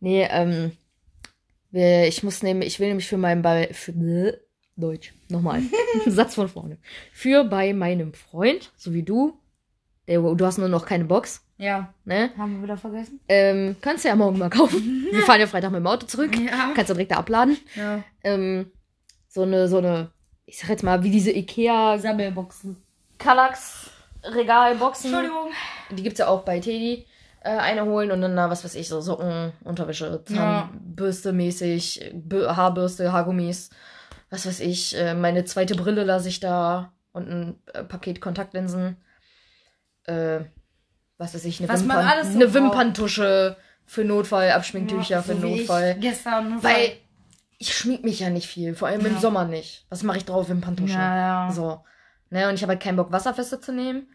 Nee, 0.00 0.26
ähm, 0.30 0.72
wir- 1.70 2.06
ich 2.08 2.22
muss 2.22 2.42
nehmen, 2.42 2.62
ich 2.62 2.80
will 2.80 2.88
nämlich 2.88 3.08
für 3.08 3.16
meinen 3.16 3.42
bei 3.42 3.68
für 3.72 3.92
Bläh, 3.92 4.32
Deutsch, 4.76 5.12
nochmal. 5.28 5.62
Satz 6.06 6.34
von 6.34 6.48
vorne. 6.48 6.78
Für 7.12 7.44
bei 7.44 7.72
meinem 7.72 8.12
Freund, 8.14 8.72
so 8.76 8.92
wie 8.92 9.02
du, 9.02 9.38
der, 10.08 10.20
du 10.20 10.44
hast 10.46 10.58
nur 10.58 10.68
noch 10.68 10.84
keine 10.86 11.04
Box, 11.04 11.44
Ja, 11.58 11.92
ne? 12.04 12.30
haben 12.36 12.56
wir 12.56 12.62
wieder 12.64 12.76
vergessen. 12.76 13.20
Ähm, 13.28 13.76
kannst 13.80 14.04
du 14.04 14.08
ja 14.08 14.16
morgen 14.16 14.38
mal 14.38 14.50
kaufen. 14.50 15.06
Wir 15.12 15.22
fahren 15.22 15.40
ja 15.40 15.46
Freitag 15.46 15.70
mit 15.70 15.78
dem 15.80 15.86
Auto 15.86 16.06
zurück. 16.06 16.36
Ja. 16.38 16.72
Kannst 16.74 16.90
du 16.90 16.94
direkt 16.94 17.12
da 17.12 17.16
abladen. 17.16 17.56
ja. 17.76 18.02
Ähm, 18.24 18.70
so 19.28 19.42
eine, 19.42 19.68
so 19.68 19.78
eine, 19.78 20.10
ich 20.44 20.58
sag 20.58 20.68
jetzt 20.70 20.82
mal, 20.82 21.02
wie 21.04 21.10
diese 21.10 21.30
Ikea 21.30 21.98
Sammelboxen. 21.98 22.76
Kallax 23.18 23.90
Regalboxen. 24.24 25.06
Entschuldigung. 25.14 25.50
Die 25.90 26.02
gibt's 26.02 26.18
ja 26.18 26.28
auch 26.28 26.42
bei 26.44 26.58
Teddy. 26.60 27.06
Äh, 27.44 27.50
eine 27.58 27.84
holen 27.84 28.12
und 28.12 28.20
dann 28.20 28.36
da, 28.36 28.50
was 28.50 28.64
weiß 28.64 28.74
ich, 28.76 28.88
so 28.88 29.00
Socken, 29.00 29.52
Unterwäsche, 29.64 30.22
Ja. 30.28 30.68
Zahnbürste 30.70 31.32
mäßig, 31.32 32.12
Bü- 32.14 32.54
Haarbürste, 32.56 33.12
Haargummis, 33.12 33.70
was 34.30 34.46
weiß 34.46 34.60
ich. 34.60 34.96
Äh, 34.96 35.14
meine 35.14 35.44
zweite 35.44 35.74
Brille 35.74 36.04
lasse 36.04 36.28
ich 36.28 36.38
da 36.40 36.92
und 37.12 37.28
ein 37.28 37.62
äh, 37.74 37.82
Paket 37.84 38.20
Kontaktlinsen. 38.20 38.96
Äh, 40.04 40.40
was 41.18 41.34
weiß 41.34 41.44
ich, 41.44 41.60
eine, 41.60 41.68
Was 41.68 41.80
Wimpern, 41.82 42.24
so 42.24 42.30
eine. 42.38 42.54
Wimperntusche 42.54 43.56
für 43.86 44.04
Notfall, 44.04 44.50
Abschminktücher 44.52 45.22
für 45.22 45.34
so 45.36 45.42
wie 45.42 45.56
Notfall. 45.58 45.96
Gestern. 46.00 46.62
Weil 46.62 46.92
ich 47.58 47.74
schmieg 47.74 48.04
mich 48.04 48.20
ja 48.20 48.30
nicht 48.30 48.48
viel, 48.48 48.74
vor 48.74 48.88
allem 48.88 49.04
im 49.06 49.14
Ja. 49.14 49.20
Sommer 49.20 49.44
nicht. 49.44 49.86
Was 49.88 50.02
mache 50.02 50.18
ich 50.18 50.24
drauf? 50.24 50.48
Wimperntusche. 50.48 50.94
Ja, 50.94 51.46
ja. 51.46 51.52
So. 51.52 51.84
Ne, 52.30 52.48
und 52.48 52.54
ich 52.54 52.62
habe 52.62 52.72
halt 52.72 52.82
keinen 52.82 52.96
Bock, 52.96 53.12
Wasserfeste 53.12 53.60
zu 53.60 53.72
nehmen, 53.72 54.08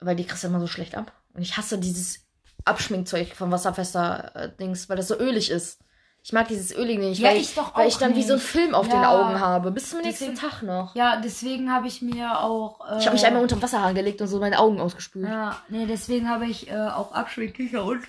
weil 0.00 0.14
die 0.16 0.24
kriegst 0.24 0.44
du 0.44 0.48
immer 0.48 0.60
so 0.60 0.66
schlecht 0.66 0.94
ab. 0.96 1.12
Und 1.32 1.42
ich 1.42 1.56
hasse 1.56 1.78
dieses 1.78 2.26
Abschminkzeug 2.64 3.34
von 3.34 3.50
Wasserfester 3.50 4.52
Dings, 4.60 4.88
weil 4.88 4.96
das 4.96 5.08
so 5.08 5.18
ölig 5.18 5.50
ist. 5.50 5.80
Ich 6.22 6.34
mag 6.34 6.48
dieses 6.48 6.76
Ölige 6.76 7.00
nicht, 7.00 7.18
Ja, 7.20 7.30
weil, 7.30 7.38
ich 7.38 7.54
doch 7.54 7.74
weil 7.74 7.88
ich 7.88 7.96
dann 7.96 8.14
wie 8.14 8.22
so 8.22 8.34
ein 8.34 8.38
nicht. 8.38 8.46
Film 8.46 8.74
auf 8.74 8.86
den 8.88 9.00
Ja. 9.00 9.10
Augen 9.18 9.40
habe. 9.40 9.70
Bis 9.70 9.88
zum 9.88 10.02
nächsten 10.02 10.32
Deswegen- 10.32 10.50
Tag 10.50 10.62
noch. 10.62 10.94
Ja, 10.94 11.18
deswegen 11.18 11.72
habe 11.72 11.86
ich 11.88 12.02
mir 12.02 12.38
auch. 12.40 12.80
Äh, 12.90 12.98
Ich 12.98 13.06
habe 13.06 13.16
mich 13.16 13.24
einmal 13.24 13.40
unter 13.42 13.56
den 13.56 13.62
Wasserhahn 13.62 13.94
gelegt 13.94 14.20
und 14.20 14.26
so 14.28 14.38
meine 14.38 14.58
Augen 14.58 14.80
ausgespült. 14.80 15.24
Ja, 15.26 15.32
Ja, 15.32 15.62
nee, 15.70 15.86
deswegen 15.86 16.28
habe 16.28 16.44
ich 16.46 16.70
äh, 16.70 16.76
auch 16.76 17.12
Abschminktücher 17.12 17.82
und. 17.84 18.02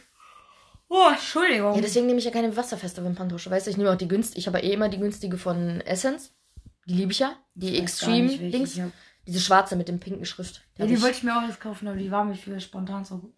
Oh, 0.90 1.08
Entschuldigung. 1.10 1.82
deswegen 1.82 2.06
nehme 2.08 2.20
ich 2.20 2.26
ja 2.26 2.32
keine 2.32 2.54
wasserfeste 2.58 3.02
Wimperntusche. 3.06 3.50
Weißt 3.50 3.66
du, 3.66 3.72
ich 3.72 3.78
nehme 3.78 3.90
auch 3.92 3.96
die 3.96 4.10
günstige. 4.10 4.40
Ich 4.40 4.48
habe 4.48 4.60
eh 4.60 4.74
immer 4.74 4.90
die 4.90 5.00
günstige 5.00 5.38
von 5.38 5.80
Essence. 5.82 6.34
Die 6.88 6.96
liebe 6.96 7.14
ich 7.14 7.20
ja. 7.20 7.32
Die 7.54 7.80
Extreme 7.80 8.28
Dings. 8.28 8.76
Ja, 8.76 8.88
Diese 9.26 9.40
schwarze 9.40 9.78
mit 9.78 9.88
dem 9.88 10.02
pinken 10.02 10.26
Schrift. 10.26 10.64
ja, 10.78 10.86
die 10.86 10.96
ich- 10.96 11.02
wollte 11.02 11.16
ich 11.16 11.24
mir 11.24 11.38
auch 11.38 11.48
jetzt 11.48 11.62
kaufen, 11.62 11.88
aber 11.88 11.96
die 11.96 12.12
war 12.12 12.26
mir 12.26 12.36
für 12.36 12.60
spontan 12.60 13.06
so 13.06 13.20
gut. 13.20 13.34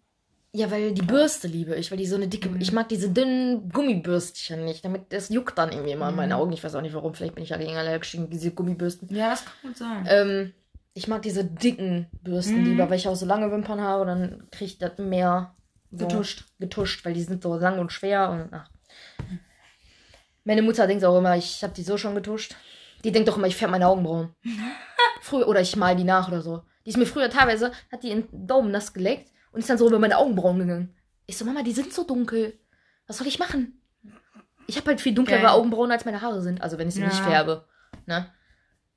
Ja, 0.56 0.70
weil 0.70 0.92
die 0.92 1.02
Bürste 1.02 1.48
liebe 1.48 1.74
ich, 1.74 1.90
weil 1.90 1.98
die 1.98 2.06
so 2.06 2.14
eine 2.14 2.28
dicke. 2.28 2.48
Mhm. 2.48 2.60
Ich 2.60 2.70
mag 2.70 2.88
diese 2.88 3.10
dünnen 3.10 3.70
Gummibürstchen 3.70 4.64
nicht, 4.64 4.84
damit 4.84 5.12
das 5.12 5.28
juckt 5.28 5.58
dann 5.58 5.72
irgendwie 5.72 5.90
immer 5.90 6.10
in 6.10 6.14
meinen 6.14 6.28
Mhm. 6.28 6.36
Augen. 6.36 6.52
Ich 6.52 6.62
weiß 6.62 6.76
auch 6.76 6.80
nicht 6.80 6.94
warum. 6.94 7.12
Vielleicht 7.12 7.34
bin 7.34 7.42
ich 7.42 7.50
ja 7.50 7.56
gegen 7.56 7.76
allergisch 7.76 8.12
gegen 8.12 8.30
diese 8.30 8.52
Gummibürsten. 8.52 9.12
Ja, 9.12 9.30
das 9.30 9.44
kann 9.44 9.54
gut 9.62 9.76
sein. 9.76 10.06
Ähm, 10.08 10.52
ich 10.94 11.08
mag 11.08 11.22
diese 11.22 11.44
dicken 11.44 12.06
Bürsten 12.22 12.60
Mhm. 12.60 12.66
lieber, 12.66 12.88
weil 12.88 12.98
ich 12.98 13.08
auch 13.08 13.16
so 13.16 13.26
lange 13.26 13.50
Wimpern 13.50 13.80
habe, 13.80 14.06
dann 14.06 14.46
kriege 14.52 14.66
ich 14.66 14.78
das 14.78 14.96
mehr 14.98 15.56
so 15.90 16.06
Getuscht. 16.06 16.44
getuscht, 16.60 17.04
weil 17.04 17.14
die 17.14 17.22
sind 17.22 17.42
so 17.42 17.56
lang 17.56 17.80
und 17.80 17.90
schwer 17.90 18.30
und 18.30 18.48
ach. 18.54 18.70
Meine 20.44 20.62
Mutter 20.62 20.86
denkt 20.86 21.04
auch 21.04 21.18
immer, 21.18 21.36
ich 21.36 21.64
habe 21.64 21.74
die 21.74 21.82
so 21.82 21.96
schon 21.96 22.14
getuscht. 22.14 22.54
Die 23.02 23.10
denkt 23.12 23.28
doch 23.28 23.36
immer, 23.38 23.46
ich 23.48 23.56
färbe 23.56 23.72
meine 23.72 23.88
Augenbrauen. 23.88 24.34
früher 25.20 25.48
oder 25.48 25.60
ich 25.60 25.74
mal 25.74 25.96
die 25.96 26.04
nach 26.04 26.28
oder 26.28 26.42
so. 26.42 26.62
Die 26.86 26.90
ist 26.90 26.96
mir 26.96 27.06
früher 27.06 27.28
teilweise 27.30 27.72
hat 27.90 28.02
die 28.04 28.10
in 28.10 28.28
den 28.28 28.46
Daumen 28.46 28.70
nass 28.70 28.92
gelegt 28.92 29.32
und 29.54 29.60
ist 29.60 29.70
dann 29.70 29.78
so 29.78 29.86
über 29.86 29.98
meine 29.98 30.18
Augenbrauen 30.18 30.58
gegangen. 30.58 30.94
Ich 31.26 31.38
so, 31.38 31.44
Mama, 31.44 31.62
die 31.62 31.72
sind 31.72 31.92
so 31.92 32.04
dunkel. 32.04 32.58
Was 33.06 33.18
soll 33.18 33.26
ich 33.26 33.38
machen? 33.38 33.80
Ich 34.66 34.76
habe 34.76 34.88
halt 34.88 35.00
viel 35.00 35.14
dunklere 35.14 35.40
Geil. 35.42 35.50
Augenbrauen 35.50 35.90
als 35.90 36.04
meine 36.04 36.20
Haare 36.20 36.42
sind, 36.42 36.60
also 36.62 36.76
wenn 36.78 36.88
ich 36.88 36.94
sie 36.94 37.02
nicht 37.02 37.18
Ja. 37.18 37.24
färbe, 37.24 37.64
ne? 38.06 38.26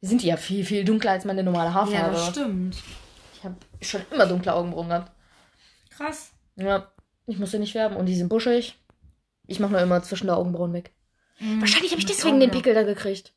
Sind 0.02 0.22
die 0.22 0.28
ja 0.28 0.38
viel 0.38 0.64
viel 0.64 0.84
dunkler 0.86 1.12
als 1.12 1.26
meine 1.26 1.44
normale 1.44 1.70
ja, 1.70 1.74
Haarfarbe. 1.74 2.14
das 2.16 2.28
stimmt. 2.28 2.78
ich 3.34 3.44
habe 3.44 3.56
schon 3.82 4.02
immer 4.12 4.26
dunkle 4.26 4.54
Augenbrauen 4.54 4.90
gehabt. 4.90 5.12
Krass. 5.90 6.32
Ja, 6.56 6.92
ich 7.26 7.38
muss 7.40 7.52
sie 7.52 7.60
nicht 7.60 7.72
färben 7.74 7.98
und 7.98 8.06
die 8.06 8.16
sind 8.16 8.30
buschig. 8.30 8.78
Ich 9.48 9.60
mache 9.60 9.72
nur 9.72 9.82
immer 9.82 10.02
zwischen 10.04 10.28
der 10.28 10.38
Augenbrauen 10.38 10.74
weg. 10.74 10.94
Mhm. 11.40 11.62
Wahrscheinlich 11.62 11.92
habe 11.92 12.00
ich 12.00 12.06
deswegen 12.06 12.40
den. 12.40 12.52
Pickel 12.52 12.74
da 12.74 12.84
gekriegt. 12.84 13.34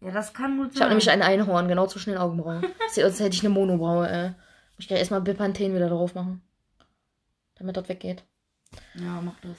Ja, 0.00 0.10
das 0.10 0.32
kann 0.32 0.56
gut 0.56 0.68
Ich 0.68 0.76
habe 0.76 0.78
sein. 0.78 0.88
nämlich 0.90 1.10
ein 1.10 1.22
Einhorn 1.22 1.68
genau 1.68 1.86
zwischen 1.86 2.10
den 2.10 2.18
Augenbrauen. 2.18 2.64
Als 2.96 3.20
hätte 3.20 3.34
ich 3.34 3.40
eine 3.44 3.50
Monobraue, 3.50 4.08
ey. 4.08 4.28
Muss 4.28 4.34
ich 4.78 4.88
gleich 4.88 5.00
erstmal 5.00 5.20
Bepanthen 5.20 5.74
wieder 5.74 5.88
drauf 5.88 6.14
machen. 6.14 6.42
Damit 7.60 7.76
das 7.76 7.88
weggeht. 7.88 8.24
Ja, 8.94 9.20
mach 9.20 9.38
das. 9.40 9.56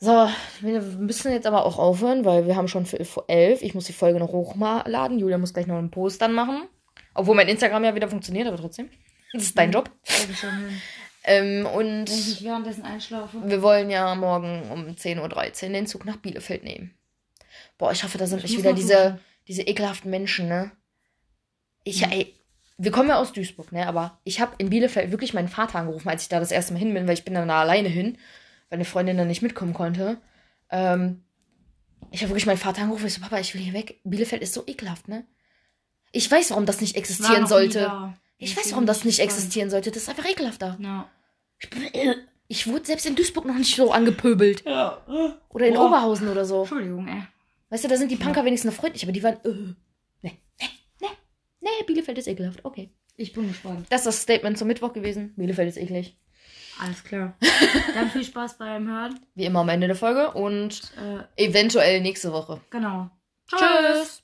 So, 0.00 0.28
wir 0.60 0.82
müssen 0.82 1.32
jetzt 1.32 1.46
aber 1.46 1.64
auch 1.64 1.78
aufhören, 1.78 2.24
weil 2.24 2.46
wir 2.46 2.56
haben 2.56 2.68
schon 2.68 2.84
für 2.84 3.02
für 3.04 3.24
elf. 3.28 3.62
Ich 3.62 3.74
muss 3.74 3.86
die 3.86 3.92
Folge 3.92 4.18
noch 4.18 4.32
hochladen. 4.32 5.18
Julia 5.18 5.38
muss 5.38 5.54
gleich 5.54 5.66
noch 5.66 5.78
einen 5.78 5.90
Post 5.92 6.20
dann 6.20 6.32
machen. 6.32 6.68
Obwohl 7.14 7.36
mein 7.36 7.48
Instagram 7.48 7.84
ja 7.84 7.94
wieder 7.94 8.08
funktioniert, 8.08 8.48
aber 8.48 8.56
trotzdem. 8.58 8.90
Das 9.32 9.44
ist 9.44 9.56
dein 9.56 9.70
Job. 9.72 9.90
Ähm, 11.24 11.64
und 11.64 12.06
währenddessen 12.42 12.82
einschlafe. 12.82 13.38
wir 13.48 13.62
wollen 13.62 13.88
ja 13.88 14.14
morgen 14.14 14.70
um 14.70 14.86
10.13 14.88 15.66
Uhr 15.66 15.72
den 15.72 15.86
Zug 15.86 16.04
nach 16.04 16.16
Bielefeld 16.18 16.64
nehmen. 16.64 16.94
Boah, 17.78 17.92
ich 17.92 18.04
hoffe, 18.04 18.18
da 18.18 18.26
sind 18.26 18.44
Ich 18.44 18.50
nicht 18.50 18.58
wieder 18.58 18.74
diese, 18.74 19.20
diese 19.48 19.62
ekelhaften 19.62 20.10
Menschen, 20.10 20.48
ne? 20.48 20.72
Ich, 21.84 22.00
Ja. 22.00 22.08
ey, 22.08 22.34
wir 22.76 22.90
kommen 22.90 23.08
ja 23.08 23.18
aus 23.18 23.32
Duisburg, 23.32 23.72
ne? 23.72 23.86
Aber 23.86 24.18
ich 24.24 24.40
habe 24.40 24.54
in 24.58 24.70
Bielefeld 24.70 25.10
wirklich 25.10 25.34
meinen 25.34 25.48
Vater 25.48 25.78
angerufen, 25.78 26.08
als 26.08 26.22
ich 26.22 26.28
da 26.28 26.40
das 26.40 26.50
erste 26.50 26.72
Mal 26.72 26.80
hin 26.80 26.94
bin, 26.94 27.06
weil 27.06 27.14
ich 27.14 27.24
bin 27.24 27.34
dann 27.34 27.48
da 27.48 27.60
alleine 27.60 27.88
hin, 27.88 28.18
weil 28.68 28.78
eine 28.78 28.84
Freundin 28.84 29.16
dann 29.16 29.28
nicht 29.28 29.42
mitkommen 29.42 29.74
konnte. 29.74 30.18
Ähm, 30.70 31.22
ich 32.10 32.22
habe 32.22 32.30
wirklich 32.30 32.46
meinen 32.46 32.58
Vater 32.58 32.82
angerufen. 32.82 33.06
Ich 33.06 33.14
so, 33.14 33.20
Papa, 33.20 33.38
ich 33.38 33.54
will 33.54 33.60
hier 33.60 33.72
weg. 33.72 34.00
Bielefeld 34.04 34.42
ist 34.42 34.54
so 34.54 34.64
ekelhaft, 34.66 35.08
ne? 35.08 35.24
Ich 36.12 36.30
weiß, 36.30 36.50
warum 36.50 36.66
das 36.66 36.80
nicht 36.80 36.96
existieren 36.96 37.46
sollte. 37.46 37.80
da. 37.80 38.16
Ich 38.38 38.50
Deswegen 38.50 38.66
weiß, 38.66 38.72
warum 38.72 38.86
das 38.86 39.04
nicht 39.04 39.18
ich 39.18 39.24
existieren 39.24 39.70
sollte. 39.70 39.90
Das 39.90 40.02
ist 40.02 40.08
einfach 40.08 40.28
ekelhaft 40.28 40.62
da. 40.62 40.76
Ja. 40.80 41.08
Ich, 41.58 41.94
äh, 41.94 42.14
ich 42.48 42.66
wurde 42.66 42.84
selbst 42.84 43.06
in 43.06 43.16
Duisburg 43.16 43.46
noch 43.46 43.56
nicht 43.56 43.74
so 43.74 43.92
angepöbelt. 43.92 44.64
Ja. 44.66 44.98
Oder 45.48 45.66
in 45.66 45.74
Boah. 45.74 45.86
Oberhausen 45.86 46.28
oder 46.28 46.44
so. 46.44 46.60
Entschuldigung, 46.60 47.08
ey. 47.08 47.22
Weißt 47.70 47.84
du, 47.84 47.88
da 47.88 47.96
sind 47.96 48.10
die 48.10 48.16
Punker 48.16 48.44
wenigstens 48.44 48.72
noch 48.72 48.80
freundlich, 48.80 49.02
aber 49.02 49.12
die 49.12 49.22
waren, 49.22 49.36
äh, 49.44 49.74
ne, 51.64 51.84
Bielefeld 51.86 52.18
ist 52.18 52.28
ekelhaft. 52.28 52.64
Okay. 52.64 52.90
Ich 53.16 53.32
bin 53.32 53.48
gespannt. 53.48 53.86
Das 53.90 54.00
ist 54.02 54.06
das 54.06 54.22
Statement 54.22 54.58
zum 54.58 54.68
Mittwoch 54.68 54.92
gewesen. 54.92 55.32
Bielefeld 55.36 55.68
ist 55.68 55.76
eklig. 55.78 56.16
Alles 56.80 57.04
klar. 57.04 57.36
Dann 57.94 58.10
viel 58.10 58.24
Spaß 58.24 58.58
beim 58.58 58.88
Hören. 58.88 59.20
Wie 59.34 59.44
immer 59.44 59.60
am 59.60 59.68
Ende 59.68 59.86
der 59.86 59.94
Folge 59.96 60.32
und 60.32 60.80
Äh, 61.36 61.44
eventuell 61.48 62.00
nächste 62.00 62.32
Woche. 62.32 62.60
genau. 62.70 63.10
Tschüss. 63.48 64.22